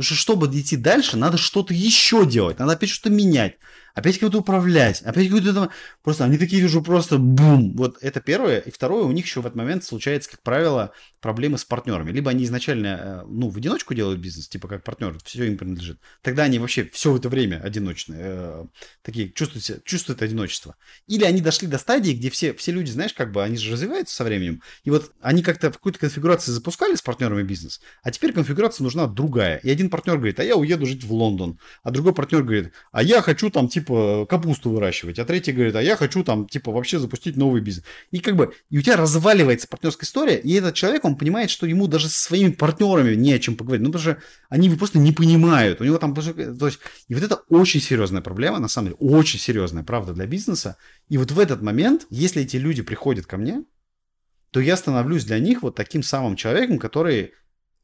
[0.00, 3.58] Потому что, чтобы идти дальше, надо что-то еще делать, надо опять что-то менять
[3.94, 5.70] опять кого-то управлять, опять какой-то там...
[6.02, 7.74] Просто они такие уже просто бум.
[7.76, 8.60] Вот это первое.
[8.60, 12.10] И второе, у них еще в этот момент случается, как правило, проблемы с партнерами.
[12.10, 15.98] Либо они изначально, э, ну, в одиночку делают бизнес, типа как партнер, все им принадлежит.
[16.22, 18.64] Тогда они вообще все это время одиночные, э,
[19.02, 20.76] такие чувствуют, чувствуют одиночество.
[21.06, 24.14] Или они дошли до стадии, где все, все люди, знаешь, как бы они же развиваются
[24.14, 24.62] со временем.
[24.84, 29.06] И вот они как-то в какой-то конфигурации запускали с партнерами бизнес, а теперь конфигурация нужна
[29.06, 29.58] другая.
[29.58, 31.58] И один партнер говорит, а я уеду жить в Лондон.
[31.82, 35.74] А другой партнер говорит, а я хочу там, типа, типа, капусту выращивать, а третий говорит,
[35.74, 37.84] а я хочу там, типа, вообще запустить новый бизнес.
[38.10, 41.66] И как бы, и у тебя разваливается партнерская история, и этот человек, он понимает, что
[41.66, 45.12] ему даже со своими партнерами не о чем поговорить, ну, потому что они просто не
[45.12, 46.78] понимают, у него там, то есть,
[47.08, 50.76] и вот это очень серьезная проблема, на самом деле, очень серьезная, правда, для бизнеса,
[51.08, 53.64] и вот в этот момент, если эти люди приходят ко мне,
[54.50, 57.32] то я становлюсь для них вот таким самым человеком, который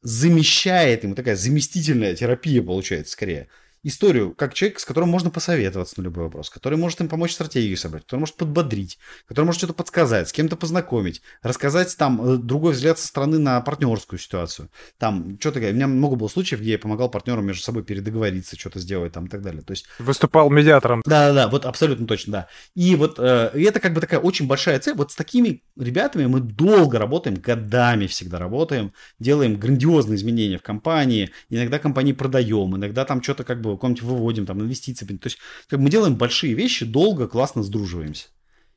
[0.01, 3.47] замещает ему, такая заместительная терапия получается скорее–
[3.87, 7.77] историю, как человек, с которым можно посоветоваться на любой вопрос, который может им помочь стратегию
[7.77, 12.73] собрать, который может подбодрить, который может что-то подсказать, с кем-то познакомить, рассказать там э, другой
[12.73, 14.69] взгляд со стороны на партнерскую ситуацию.
[14.97, 18.79] Там что-то, у меня много было случаев, где я помогал партнерам между собой передоговориться, что-то
[18.79, 19.61] сделать там и так далее.
[19.61, 19.85] То есть...
[19.99, 21.01] Выступал медиатором.
[21.05, 22.47] Да-да-да, вот абсолютно точно, да.
[22.75, 24.95] И вот э, это как бы такая очень большая цель.
[24.95, 31.31] Вот с такими ребятами мы долго работаем, годами всегда работаем, делаем грандиозные изменения в компании,
[31.49, 35.05] иногда компании продаем, иногда там что-то как бы куда-нибудь выводим, там инвестиции.
[35.05, 38.27] То есть как мы делаем большие вещи, долго, классно сдруживаемся.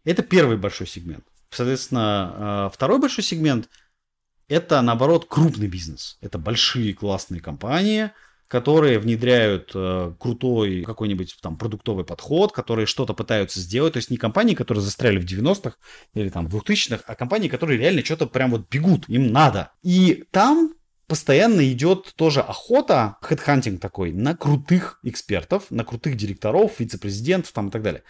[0.04, 1.24] Это первый большой сегмент.
[1.50, 3.68] Соответственно, э, второй большой сегмент–
[4.48, 6.16] это, наоборот, крупный бизнес.
[6.20, 8.10] Это большие классные компании,
[8.48, 13.92] которые внедряют э, крутой какой-нибудь там продуктовый подход, которые что-то пытаются сделать.
[13.92, 15.76] То есть не компании, которые застряли в 90-х
[16.14, 19.72] или там в 2000-х, а компании, которые реально что-то прям вот бегут, им надо.
[19.82, 20.74] И там
[21.10, 27.70] постоянно идет тоже охота, хедхантинг такой, на крутых экспертов, на крутых директоров, вице-президентов там и
[27.72, 28.04] так далее.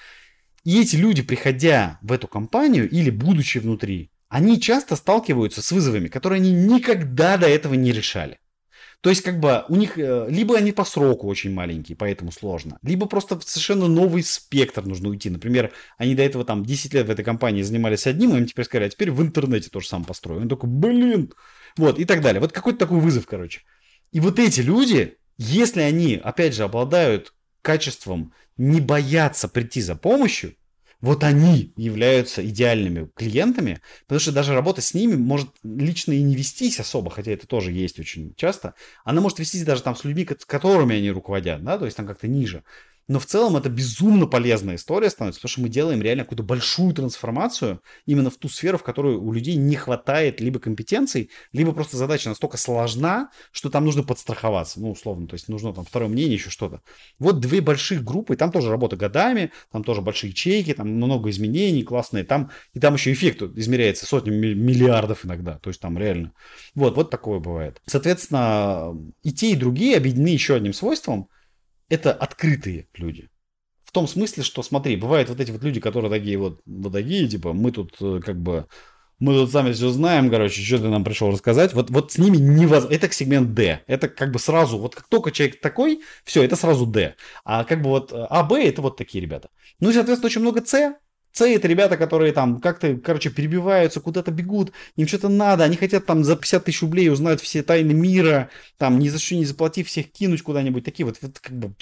[0.65, 6.09] И эти люди, приходя в эту компанию или будучи внутри, они часто сталкиваются с вызовами,
[6.09, 8.39] которые они никогда до этого не решали.
[9.01, 12.79] То есть, как бы, у них, э, либо они по сроку очень маленькие, поэтому сложно,
[12.83, 15.31] либо просто совершенно новый спектр нужно уйти.
[15.31, 18.67] Например, они до этого там 10 лет в этой компании занимались одним, и им теперь
[18.67, 20.43] сказали, а теперь в интернете то же самое построю.
[20.43, 21.33] Он такой, блин,
[21.81, 22.41] вот, и так далее.
[22.41, 23.62] Вот какой-то такой вызов, короче.
[24.12, 30.55] И вот эти люди, если они, опять же, обладают качеством не бояться прийти за помощью,
[31.01, 36.37] вот они являются идеальными клиентами, потому что даже работа с ними может лично и не
[36.37, 38.74] вестись особо, хотя это тоже есть очень часто.
[39.05, 42.28] Она может вестись даже там с людьми, которыми они руководят, да, то есть там как-то
[42.28, 42.64] ниже.
[43.11, 46.95] Но в целом это безумно полезная история становится, потому что мы делаем реально какую-то большую
[46.95, 51.97] трансформацию именно в ту сферу, в которой у людей не хватает либо компетенций, либо просто
[51.97, 56.35] задача настолько сложна, что там нужно подстраховаться, ну, условно, то есть нужно там второе мнение,
[56.35, 56.83] еще что-то.
[57.19, 61.83] Вот две больших группы, там тоже работа годами, там тоже большие ячейки, там много изменений
[61.83, 66.33] классные, там, и там еще эффект измеряется сотнями миллиардов иногда, то есть там реально.
[66.77, 67.83] Вот, вот такое бывает.
[67.87, 71.29] Соответственно, и те, и другие объединены еще одним свойством–
[71.91, 73.28] это открытые люди.
[73.84, 77.28] В том смысле, что, смотри, бывают вот эти вот люди, которые такие вот, вот такие,
[77.28, 78.66] типа, мы тут э, как бы,
[79.18, 81.74] мы тут сами все знаем, короче, что ты нам пришел рассказать.
[81.74, 82.95] Вот, вот с ними невозможно.
[82.95, 83.82] Это сегмент D.
[83.88, 87.16] Это как бы сразу, вот как только человек такой, все, это сразу D.
[87.45, 89.51] А как бы вот А, Б, это вот такие ребята.
[89.80, 90.95] Ну и, соответственно, очень много С,
[91.39, 96.24] Это ребята, которые там как-то, короче, перебиваются, куда-то бегут, им что-то надо, они хотят там
[96.24, 100.11] за 50 тысяч рублей узнать все тайны мира, там ни за что не заплатив, всех
[100.11, 101.74] кинуть куда-нибудь, такие вот, вот как бы...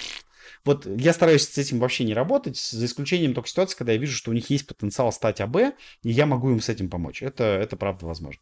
[0.65, 4.15] Вот я стараюсь с этим вообще не работать, за исключением только ситуации, когда я вижу,
[4.15, 5.57] что у них есть потенциал стать АБ,
[6.03, 7.23] и я могу им с этим помочь.
[7.23, 8.41] Это, это правда возможно.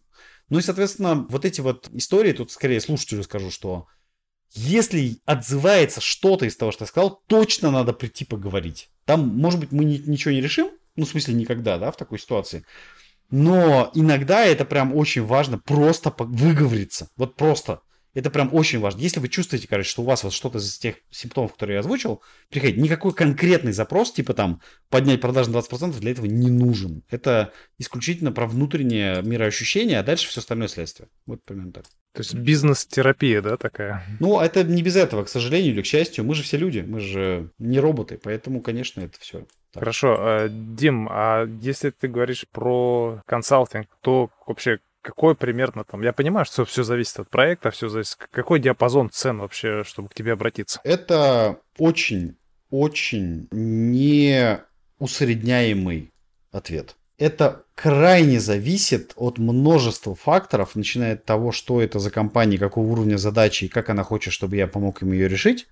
[0.49, 3.87] Ну и, соответственно, вот эти вот истории, тут скорее слушателю скажу, что
[4.53, 8.89] если отзывается что-то из того, что я сказал, точно надо прийти поговорить.
[9.05, 12.65] Там, может быть, мы ничего не решим, ну, в смысле, никогда, да, в такой ситуации.
[13.29, 17.09] Но иногда это прям очень важно просто выговориться.
[17.17, 17.81] Вот просто.
[18.17, 18.99] Это прям очень важно.
[18.99, 22.23] Если вы чувствуете, короче, что у вас вот что-то из тех симптомов, которые я озвучил,
[22.49, 22.81] приходите.
[22.81, 27.03] Никакой конкретный запрос, типа там поднять продажи на 20% для этого не нужен.
[27.11, 31.09] Это исключительно про внутреннее мироощущение, а дальше все остальное следствие.
[31.27, 31.85] Вот примерно так.
[32.13, 34.03] То есть бизнес-терапия, да, такая?
[34.19, 36.25] Ну, это не без этого, к сожалению или к счастью.
[36.25, 39.45] Мы же все люди, мы же не роботы, поэтому, конечно, это все.
[39.73, 39.81] Так.
[39.81, 40.15] Хорошо.
[40.19, 46.01] Э, Дим, а если ты говоришь про консалтинг, то вообще какой примерно там?
[46.01, 48.17] Я понимаю, что все зависит от проекта, все зависит.
[48.31, 50.81] Какой диапазон цен вообще, чтобы к тебе обратиться?
[50.83, 52.35] Это очень,
[52.69, 56.11] очень неусредняемый
[56.51, 56.97] ответ.
[57.17, 63.17] Это крайне зависит от множества факторов, начиная от того, что это за компания, какого уровня
[63.17, 65.67] задачи и как она хочет, чтобы я помог им ее решить,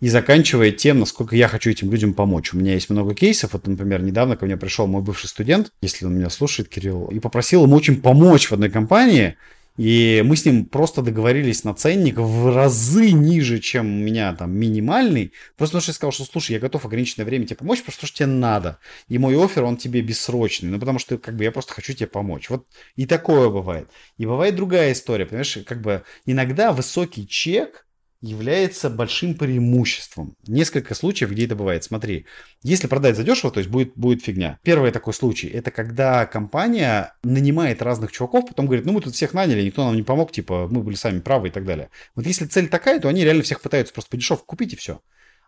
[0.00, 2.52] и заканчивая тем, насколько я хочу этим людям помочь.
[2.52, 3.54] У меня есть много кейсов.
[3.54, 7.18] Вот, например, недавно ко мне пришел мой бывший студент, если он меня слушает, Кирилл, и
[7.18, 9.36] попросил ему очень помочь в одной компании.
[9.76, 14.52] И мы с ним просто договорились на ценник в разы ниже, чем у меня там
[14.52, 15.32] минимальный.
[15.56, 18.16] Просто потому что я сказал, что слушай, я готов ограниченное время тебе помочь, просто что
[18.16, 18.78] тебе надо.
[19.08, 20.70] И мой офер, он тебе бессрочный.
[20.70, 22.48] Ну, потому что как бы я просто хочу тебе помочь.
[22.48, 22.66] Вот
[22.96, 23.90] и такое бывает.
[24.16, 25.26] И бывает другая история.
[25.26, 27.85] Понимаешь, как бы иногда высокий чек
[28.26, 30.34] является большим преимуществом.
[30.46, 31.84] Несколько случаев, где это бывает.
[31.84, 32.26] Смотри,
[32.62, 34.58] если продать задешево, то есть будет, будет фигня.
[34.62, 39.34] Первый такой случай, это когда компания нанимает разных чуваков, потом говорит, ну мы тут всех
[39.34, 41.90] наняли, никто нам не помог, типа мы были сами правы и так далее.
[42.14, 45.00] Вот если цель такая, то они реально всех пытаются просто по дешевке купить и все.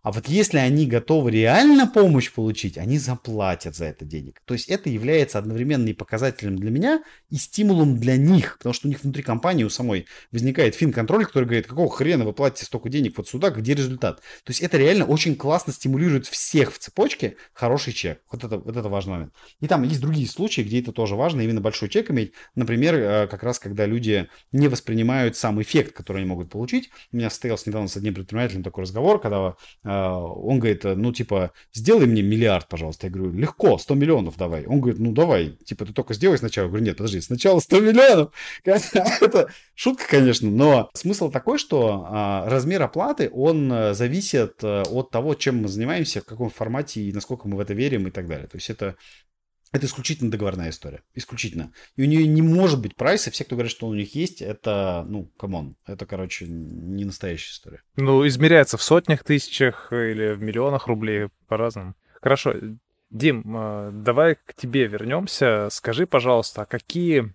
[0.02, 4.40] А вот если они готовы реально помощь получить, они заплатят за это денег.
[4.44, 8.58] То есть это является одновременно и показателем для меня, и стимулом для них.
[8.58, 12.32] Потому что у них внутри компании у самой возникает финконтроль, который говорит, какого хрена вы
[12.32, 14.18] платите столько денег вот сюда, где результат.
[14.44, 18.20] То есть это реально очень классно стимулирует всех в цепочке хороший чек.
[18.30, 19.34] Вот это, вот это важный момент.
[19.60, 22.32] И там есть другие случаи, где это тоже важно, именно большой чек иметь.
[22.54, 26.90] Например, э, как раз когда люди не воспринимают сам эффект, который они могут получить.
[27.12, 31.52] У меня состоялся недавно с одним предпринимателем такой разговор, когда э, он говорит, ну, типа,
[31.72, 33.06] сделай мне миллиард, пожалуйста.
[33.06, 34.66] Я говорю, легко, 100 миллионов давай.
[34.66, 36.66] Он говорит, ну, давай, типа, ты только сделай сначала.
[36.66, 38.32] Я говорю, нет, подожди, сначала 100 миллионов.
[38.64, 45.10] Это шутка, конечно, но смысл такой, что а, размер оплаты, он э, зависит э, от
[45.10, 48.26] того, чем мы занимаемся, в каком формате и насколько мы в это верим и так
[48.26, 48.46] далее.
[48.46, 48.96] То есть это
[49.72, 51.02] это исключительно договорная история.
[51.14, 51.72] Исключительно.
[51.96, 53.30] И у нее не может быть прайса.
[53.30, 55.76] Все, кто говорит, что у них есть, это, ну, come on.
[55.86, 57.82] Это, короче, не настоящая история.
[57.96, 61.94] Ну, измеряется в сотнях тысячах или в миллионах рублей по-разному.
[62.22, 62.54] Хорошо.
[63.10, 65.68] Дим, а, давай к тебе вернемся.
[65.70, 67.34] Скажи, пожалуйста, а какие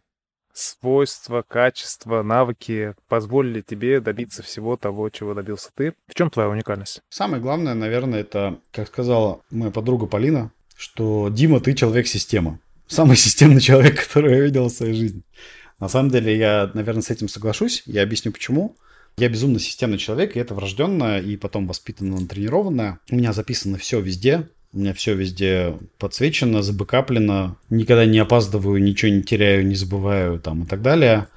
[0.53, 5.95] свойства, качества, навыки позволили тебе добиться всего того, чего добился ты?
[6.07, 7.01] В чем твоя уникальность?
[7.09, 10.51] Самое главное, наверное, это, как сказала моя подруга Полина,
[10.83, 12.59] что Дима, ты человек-система.
[12.87, 15.21] Самый системный человек, который я видел в своей жизни.
[15.79, 17.83] На самом деле, я, наверное, с этим соглашусь.
[17.85, 18.75] Я объясню почему.
[19.15, 22.99] Я безумно системный человек, и это врожденное, и потом воспитанное, натренированное.
[23.09, 24.49] У меня записано все везде.
[24.73, 27.55] У меня все везде подсвечено, забэкаплено.
[27.69, 31.27] Никогда не опаздываю, ничего не теряю, не забываю там и так далее.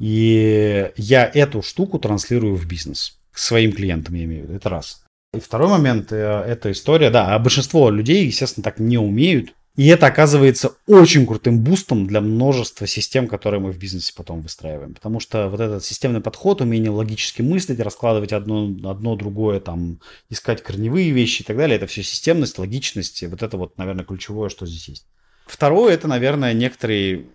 [0.00, 3.18] И я эту штуку транслирую в бизнес.
[3.30, 4.56] К своим клиентам, я имею в виду.
[4.56, 5.05] Это раз.
[5.36, 9.54] И второй момент, э, это история, да, а большинство людей, естественно, так не умеют.
[9.76, 14.94] И это оказывается очень крутым бустом для множества систем, которые мы в бизнесе потом выстраиваем.
[14.94, 20.62] Потому что вот этот системный подход, умение логически мыслить, раскладывать одно, одно другое, там, искать
[20.62, 23.22] корневые вещи и так далее, это все системность, логичность.
[23.24, 25.06] Вот это вот, наверное, ключевое, что здесь есть.
[25.46, 27.26] Второе, это, наверное, некоторый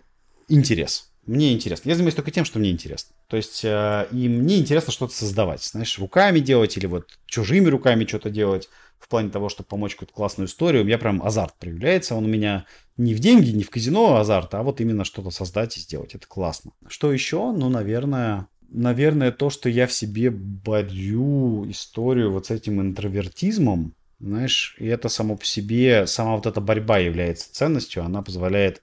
[0.50, 1.90] интерес мне интересно.
[1.90, 3.16] Я занимаюсь только тем, что мне интересно.
[3.28, 8.06] То есть, э, и мне интересно что-то создавать, знаешь, руками делать или вот чужими руками
[8.06, 8.70] что-то делать
[9.00, 10.84] в плане того, чтобы помочь какую-то классную историю.
[10.84, 12.16] У меня прям азарт проявляется.
[12.16, 12.66] Он у меня
[12.98, 16.16] не в деньги, не в казино азарт, а вот именно что-то создать и сделать.
[16.16, 16.72] Это классно.
[16.88, 17.52] Что еще?
[17.52, 24.76] Ну, наверное, наверное, то, что я в себе борю историю вот с этим интровертизмом, знаешь,
[24.80, 28.82] и это само по себе, сама вот эта борьба является ценностью, она позволяет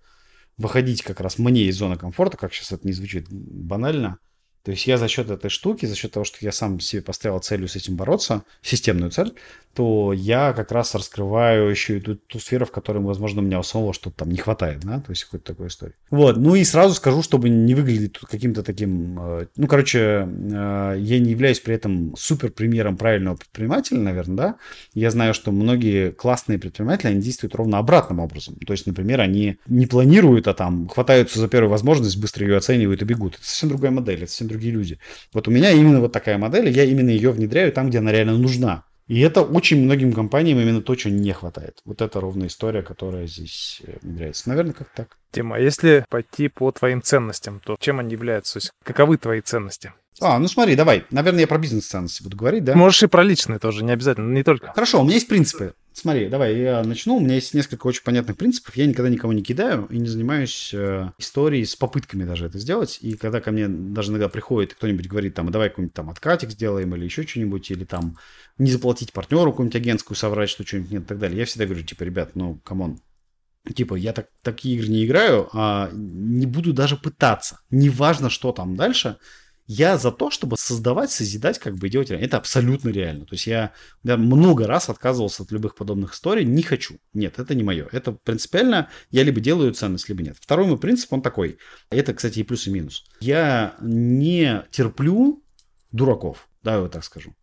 [0.59, 4.19] выходить как раз мне из зоны комфорта, как сейчас это не звучит банально,
[4.65, 7.39] то есть я за счет этой штуки, за счет того, что я сам себе поставил
[7.39, 9.35] целью с этим бороться, системную цель,
[9.79, 13.61] то я как раз раскрываю еще и ту, ту сферу, в которой, возможно, у меня
[13.61, 15.95] у самого что-то там не хватает, да, то есть какой-то такой истории.
[16.11, 20.97] Вот, ну и сразу скажу, чтобы не выглядеть тут каким-то таким, э, ну, короче, э,
[20.99, 24.57] я не являюсь при этом супер примером правильного предпринимателя, наверное, да,
[24.95, 29.59] я знаю, что многие классные предприниматели, они действуют ровно обратным образом, то есть, например, они
[29.69, 33.37] не планируют, а там хватаются за первую возможность, быстро ее оценивают и бегут.
[33.37, 34.99] Это совсем другая модель, это совсем другие люди.
[35.33, 38.13] Вот у меня именно вот такая модель, и я именно ее внедряю там, где она
[38.13, 38.85] реально нужна.
[39.09, 41.79] И это очень многим компаниям именно то, чего не хватает.
[41.87, 44.51] Вот это ровная история, которая здесь э, внедряется.
[44.51, 45.17] Наверное, как так.
[45.31, 48.55] Тема, а если пойти по твоим ценностям, то чем они являются?
[48.55, 49.95] То есть каковы твои ценности?
[50.21, 51.05] А, ну смотри, давай.
[51.11, 52.75] Наверное, я про бизнес-ценности буду говорить, да?
[52.75, 54.73] Можешь и про личные тоже, не обязательно, не только.
[54.73, 55.73] Хорошо, у меня есть принципы.
[55.99, 57.17] Смотри, давай я начну.
[57.17, 58.77] У меня есть несколько очень понятных принципов.
[58.77, 62.99] Я никогда никого не кидаю и не занимаюсь э, историей с попытками даже это сделать.
[63.01, 66.53] И когда ко мне даже иногда приходит кто-нибудь говорит, там, а давай какой-нибудь там откатик
[66.53, 68.17] сделаем или еще что-нибудь, или там
[68.59, 71.37] не заплатить партнеру какую-нибудь агентскую, соврать, что что-нибудь нет и так далее.
[71.37, 73.01] Я всегда говорю, типа, ребят, ну, come on,
[73.75, 77.59] Типа, я так, такие игры не играю, а не буду даже пытаться.
[77.71, 79.19] Неважно, что там дальше,
[79.69, 82.11] я за то, чтобы создавать, созидать, как бы делать.
[82.11, 83.27] Это абсолютно реально.
[83.27, 86.47] То есть я, я много раз отказывался от любых подобных историй.
[86.47, 86.99] Не хочу.
[87.13, 87.87] Нет, это не мое.
[87.93, 88.89] Это принципиально.
[89.11, 90.39] Я либо делаю ценность, либо нет.
[90.41, 91.59] Второй мой принцип, он такой.
[91.91, 93.05] Это, кстати, и плюс, и минус.
[93.21, 95.45] Я не терплю
[95.93, 96.49] дураков.
[96.63, 97.37] Да, я вот так скажу.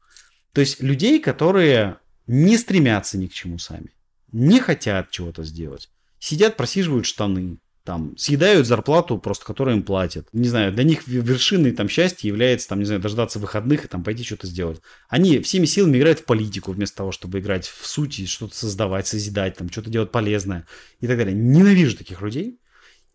[0.51, 3.91] То есть людей, которые не стремятся ни к чему сами.
[4.31, 5.91] Не хотят чего-то сделать.
[6.17, 10.27] Сидят, просиживают штаны, там, съедают зарплату просто, которую им платят.
[10.33, 14.03] Не знаю, для них вершиной там счастья является, там, не знаю, дождаться выходных и там
[14.03, 14.81] пойти что-то сделать.
[15.07, 19.05] Они всеми силами играют в политику вместо того, чтобы играть в суть и что-то создавать,
[19.05, 20.65] созидать, там, что-то делать полезное
[20.99, 21.35] и так далее.
[21.35, 22.59] Ненавижу таких людей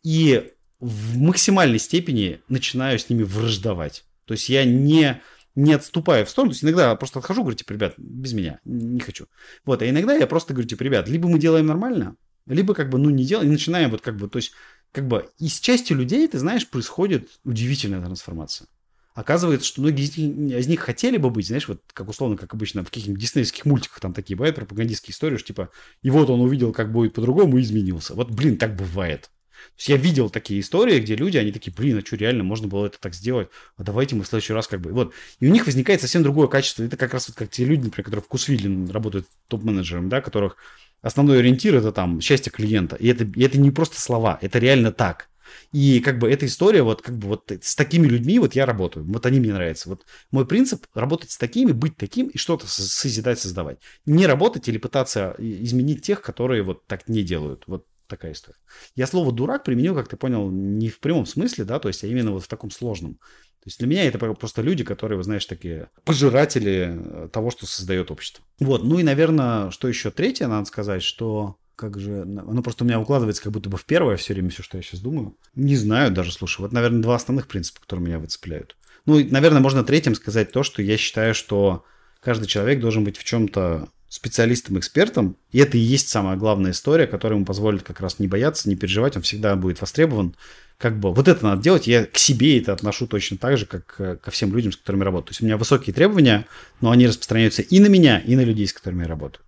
[0.04, 4.04] и в максимальной степени начинаю с ними враждовать.
[4.24, 5.20] То есть я не,
[5.56, 6.52] не отступаю в сторону.
[6.52, 9.26] То есть иногда просто отхожу, говорю, типа, ребят, без меня, не хочу.
[9.64, 12.14] Вот, а иногда я просто говорю, типа, ребят, либо мы делаем нормально,
[12.54, 14.52] либо как бы, ну, не делаем, и начинаем вот как бы, то есть,
[14.92, 18.68] как бы, и с частью людей, ты знаешь, происходит удивительная трансформация.
[19.14, 22.82] Оказывается, что многие из них, из хотели бы быть, знаешь, вот как условно, как обычно
[22.82, 25.70] в каких-нибудь диснейских мультиках там такие бывают пропагандистские истории, что типа,
[26.02, 28.14] и вот он увидел, как будет по-другому и изменился.
[28.14, 29.22] Вот, блин, так бывает.
[29.22, 32.68] То есть я видел такие истории, где люди, они такие, блин, а что, реально можно
[32.68, 33.48] было это так сделать?
[33.76, 34.92] А давайте мы в следующий раз как бы...
[34.92, 35.12] Вот.
[35.38, 36.82] И у них возникает совсем другое качество.
[36.82, 40.56] Это как раз вот как те люди, например, которые в Кусвилле работают топ-менеджером, да, которых
[41.02, 42.96] основной ориентир это там счастье клиента.
[42.96, 45.30] И это, и это не просто слова, это реально так.
[45.72, 49.04] И как бы эта история, вот как бы вот с такими людьми вот я работаю.
[49.06, 49.88] Вот они мне нравятся.
[49.88, 53.78] Вот мой принцип работать с такими, быть таким и что-то созидать, создавать.
[54.06, 57.64] Не работать или пытаться изменить тех, которые вот так не делают.
[57.66, 58.58] Вот такая история.
[58.96, 62.08] Я слово дурак применил, как ты понял, не в прямом смысле, да, то есть, а
[62.08, 63.18] именно вот в таком сложном.
[63.62, 67.66] То есть для меня это просто люди, которые, вы знаешь, такие пожиратели э, того, что
[67.66, 68.42] создает общество.
[68.58, 72.22] Вот, ну и, наверное, что еще третье, надо сказать, что как же...
[72.22, 74.82] Оно просто у меня укладывается как будто бы в первое все время, все, что я
[74.82, 75.36] сейчас думаю.
[75.54, 76.60] Не знаю даже, слушай.
[76.60, 78.76] Вот, наверное, два основных принципа, которые меня выцепляют.
[79.06, 81.84] Ну, и, наверное, можно третьим сказать то, что я считаю, что
[82.22, 85.36] каждый человек должен быть в чем-то специалистом, экспертом.
[85.52, 88.74] И это и есть самая главная история, которая ему позволит как раз не бояться, не
[88.74, 89.16] переживать.
[89.16, 90.34] Он всегда будет востребован.
[90.78, 91.86] Как бы вот это надо делать.
[91.86, 95.04] Я к себе это отношу точно так же, как э, ко всем людям, с которыми
[95.04, 95.28] работаю.
[95.28, 96.46] То есть у меня высокие требования,
[96.80, 99.44] но они распространяются и на меня, и на людей, с которыми я работаю.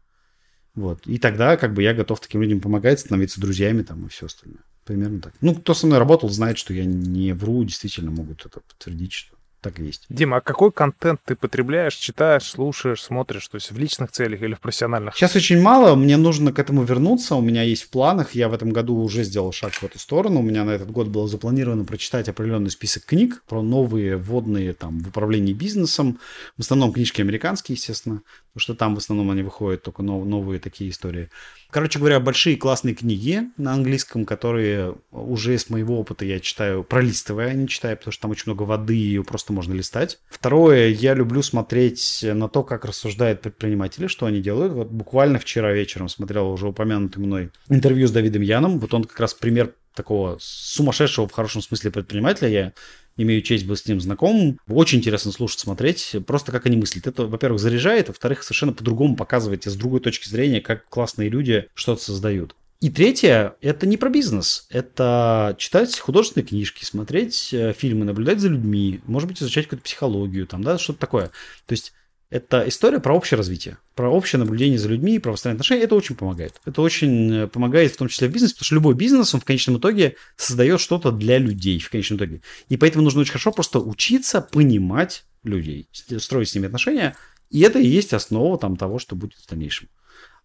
[0.76, 1.06] Вот.
[1.06, 4.62] И тогда как бы я готов таким людям помогать, становиться друзьями там и все остальное.
[4.84, 5.34] Примерно так.
[5.40, 9.34] Ну, кто со мной работал, знает, что я не вру, действительно могут это подтвердить, что
[9.62, 10.04] так и есть.
[10.08, 13.48] Дима, а какой контент ты потребляешь, читаешь, слушаешь, смотришь?
[13.48, 15.14] То есть в личных целях или в профессиональных?
[15.14, 17.36] Сейчас очень мало, мне нужно к этому вернуться.
[17.36, 20.40] У меня есть в планах, я в этом году уже сделал шаг в эту сторону.
[20.40, 25.00] У меня на этот год было запланировано прочитать определенный список книг про новые вводные там
[25.00, 26.18] в управлении бизнесом.
[26.56, 30.90] В основном книжки американские, естественно, потому что там в основном они выходят только новые такие
[30.90, 31.30] истории.
[31.72, 37.48] Короче говоря, большие классные книги на английском, которые уже с моего опыта я читаю, пролистывая,
[37.48, 40.18] а не читаю, потому что там очень много воды, и ее просто можно листать.
[40.28, 44.74] Второе, я люблю смотреть на то, как рассуждают предприниматели, что они делают.
[44.74, 48.78] Вот буквально вчера вечером смотрел уже упомянутый мной интервью с Давидом Яном.
[48.78, 52.48] Вот он как раз пример такого сумасшедшего в хорошем смысле предпринимателя.
[52.48, 52.72] Я
[53.16, 54.58] имею честь быть с ним знакомым.
[54.68, 57.06] Очень интересно слушать, смотреть, просто как они мыслят.
[57.06, 62.02] Это, во-первых, заряжает, во-вторых, совершенно по-другому показывает с другой точки зрения, как классные люди что-то
[62.02, 62.54] создают.
[62.80, 68.48] И третье, это не про бизнес, это читать художественные книжки, смотреть э, фильмы, наблюдать за
[68.48, 71.26] людьми, может быть, изучать какую-то психологию, там, да, что-то такое.
[71.66, 71.92] То есть
[72.32, 75.82] это история про общее развитие, про общее наблюдение за людьми, про выстраивание отношений.
[75.82, 76.62] Это очень помогает.
[76.64, 79.44] Это очень э, помогает в том числе в бизнесе, потому что любой бизнес, он в
[79.44, 82.40] конечном итоге создает что-то для людей в конечном итоге.
[82.70, 87.16] И поэтому нужно очень хорошо просто учиться понимать людей, строить с ними отношения.
[87.50, 89.90] И это и есть основа там, того, что будет в дальнейшем.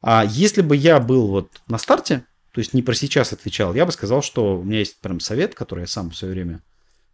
[0.01, 3.85] А если бы я был вот на старте, то есть не про сейчас отвечал, я
[3.85, 6.61] бы сказал, что у меня есть прям совет, который я сам в свое время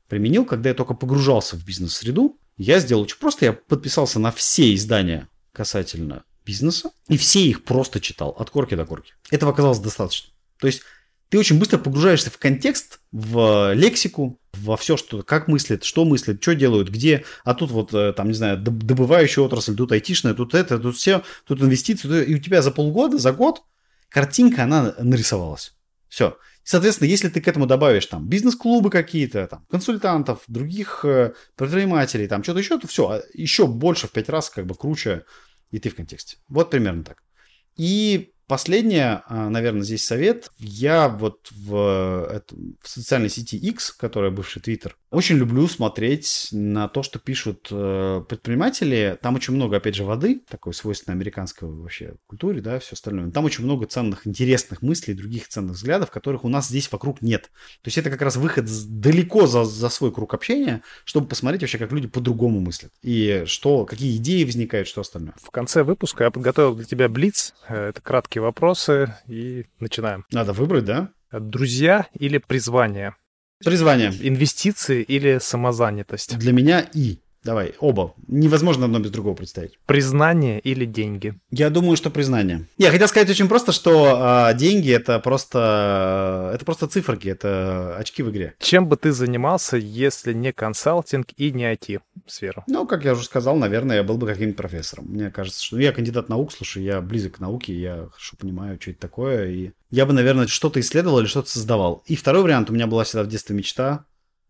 [0.07, 3.45] применил, когда я только погружался в бизнес-среду, я сделал очень просто.
[3.45, 8.85] Я подписался на все издания касательно бизнеса, и все их просто читал от корки до
[8.85, 9.13] корки.
[9.31, 10.29] Этого оказалось достаточно.
[10.59, 10.81] То есть
[11.29, 16.41] ты очень быстро погружаешься в контекст, в лексику, во все, что, как мыслят, что мыслят,
[16.41, 20.53] что делают, где, а тут вот, э, там, не знаю, добывающая отрасль, тут айтишная, тут
[20.53, 23.63] это, тут все, тут инвестиции, и у тебя за полгода, за год
[24.09, 25.73] картинка, она нарисовалась.
[26.13, 26.37] Все.
[26.63, 32.43] Соответственно, если ты к этому добавишь там бизнес-клубы какие-то, там, консультантов, других э, предпринимателей, там
[32.43, 35.25] что-то еще, то все, а еще больше в пять раз как бы круче,
[35.71, 36.37] и ты в контексте.
[36.47, 37.23] Вот примерно так.
[37.77, 40.51] И Последнее, а, наверное, здесь совет.
[40.59, 42.43] Я вот в,
[42.81, 48.23] в социальной сети X, которая бывший Twitter, очень люблю смотреть на то, что пишут э,
[48.27, 49.17] предприниматели.
[49.21, 53.29] Там очень много, опять же, воды, такой свойственной американской вообще культуре, да, все остальное.
[53.29, 57.51] Там очень много ценных, интересных мыслей, других ценных взглядов, которых у нас здесь вокруг нет.
[57.83, 61.77] То есть это как раз выход далеко за, за свой круг общения, чтобы посмотреть вообще,
[61.77, 62.91] как люди по-другому мыслят.
[63.03, 65.35] И что, какие идеи возникают, что остальное.
[65.41, 67.53] В конце выпуска я подготовил для тебя блиц.
[67.69, 70.25] Э, это краткие вопросы и начинаем.
[70.31, 71.09] Надо выбрать, да?
[71.31, 73.15] Друзья или призвание?
[73.63, 74.13] Призвание.
[74.21, 76.37] Инвестиции или самозанятость?
[76.37, 77.19] Для меня и.
[77.43, 78.13] Давай, оба.
[78.27, 79.77] Невозможно одно без другого представить.
[79.85, 81.35] Признание или деньги?
[81.51, 82.65] Я думаю, что признание.
[82.77, 88.23] Я хотел сказать очень просто, что э, деньги это просто это просто циферки, это очки
[88.23, 88.53] в игре.
[88.59, 92.63] Чем бы ты занимался, если не консалтинг и не IT сфера?
[92.67, 95.05] Ну, как я уже сказал, наверное, я был бы каким-нибудь профессором.
[95.07, 98.91] Мне кажется, что я кандидат наук, слушай, я близок к науке, я хорошо понимаю, что
[98.91, 102.03] это такое, и я бы, наверное, что-то исследовал или что-то создавал.
[102.05, 104.05] И второй вариант у меня была всегда в детстве мечта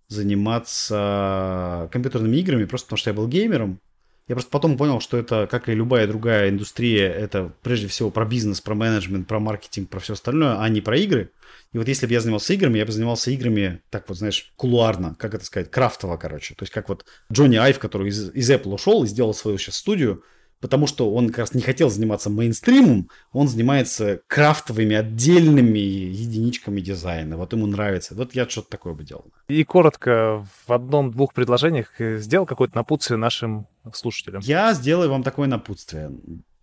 [0.08, 3.80] заниматься компьютерными играми, просто потому что я был геймером.
[4.28, 8.26] Я просто потом понял, что это, как и любая другая индустрия, это прежде всего про
[8.26, 11.32] бизнес, про менеджмент, про маркетинг, про все остальное, а не про игры.
[11.74, 15.16] И вот если бы я занимался играми, я бы занимался играми, так вот, знаешь, кулуарно,
[15.20, 16.56] как это сказать, крафтово, короче.
[16.56, 19.76] То есть как вот Джонни Айв, который из, из Apple ушел и сделал свою сейчас
[19.76, 20.24] студию,
[20.64, 27.36] потому что он как раз не хотел заниматься мейнстримом, он занимается крафтовыми отдельными единичками дизайна.
[27.36, 28.16] Вот ему нравится.
[28.16, 29.26] Вот я что-то такое бы делал.
[29.50, 34.42] И коротко, в одном-двух предложениях э, сделал какое-то напутствие нашим слушателям.
[34.42, 36.12] Я сделаю вам такое напутствие.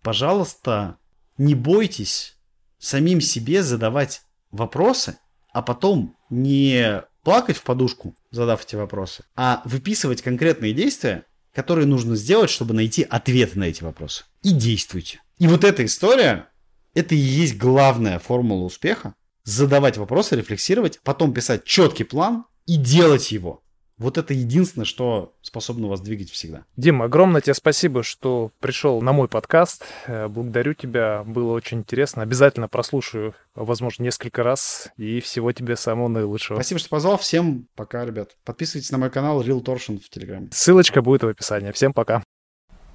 [0.01, 0.97] Пожалуйста,
[1.37, 2.39] не бойтесь
[2.79, 5.19] самим себе задавать вопросы,
[5.53, 12.15] а потом не плакать в подушку, задав эти вопросы, а выписывать конкретные действия, которые нужно
[12.15, 14.23] сделать, чтобы найти ответы на эти вопросы.
[14.43, 15.21] И действуйте.
[15.37, 16.47] И вот эта история,
[16.93, 19.13] это и есть главная формула успеха.
[19.43, 23.63] Задавать вопросы, рефлексировать, потом писать четкий план и делать его.
[24.01, 26.65] Вот это единственное, что способно вас двигать всегда.
[26.75, 29.83] Дим, огромное тебе спасибо, что пришел на мой подкаст.
[30.07, 32.23] Э, благодарю тебя, было очень интересно.
[32.23, 34.89] Обязательно прослушаю, возможно, несколько раз.
[34.97, 36.57] И всего тебе самого наилучшего.
[36.57, 37.19] Спасибо, что позвал.
[37.19, 38.35] Всем пока, ребят.
[38.43, 40.49] Подписывайтесь на мой канал Real Torsion в Телеграме.
[40.51, 41.71] Ссылочка будет в описании.
[41.71, 42.23] Всем пока.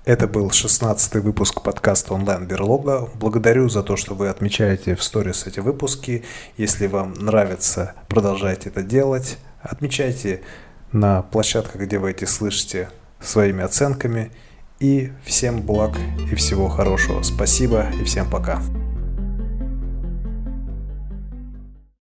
[0.04, 3.08] Это был 16 выпуск подкаста «Онлайн Берлога».
[3.14, 6.24] Благодарю за то, что вы отмечаете в сторис эти выпуски.
[6.56, 9.38] Если вам нравится, продолжайте это делать.
[9.62, 10.42] Отмечайте
[10.92, 14.30] на площадках, где вы эти слышите, своими оценками.
[14.78, 15.96] И всем благ
[16.30, 17.22] и всего хорошего.
[17.22, 18.60] Спасибо и всем пока.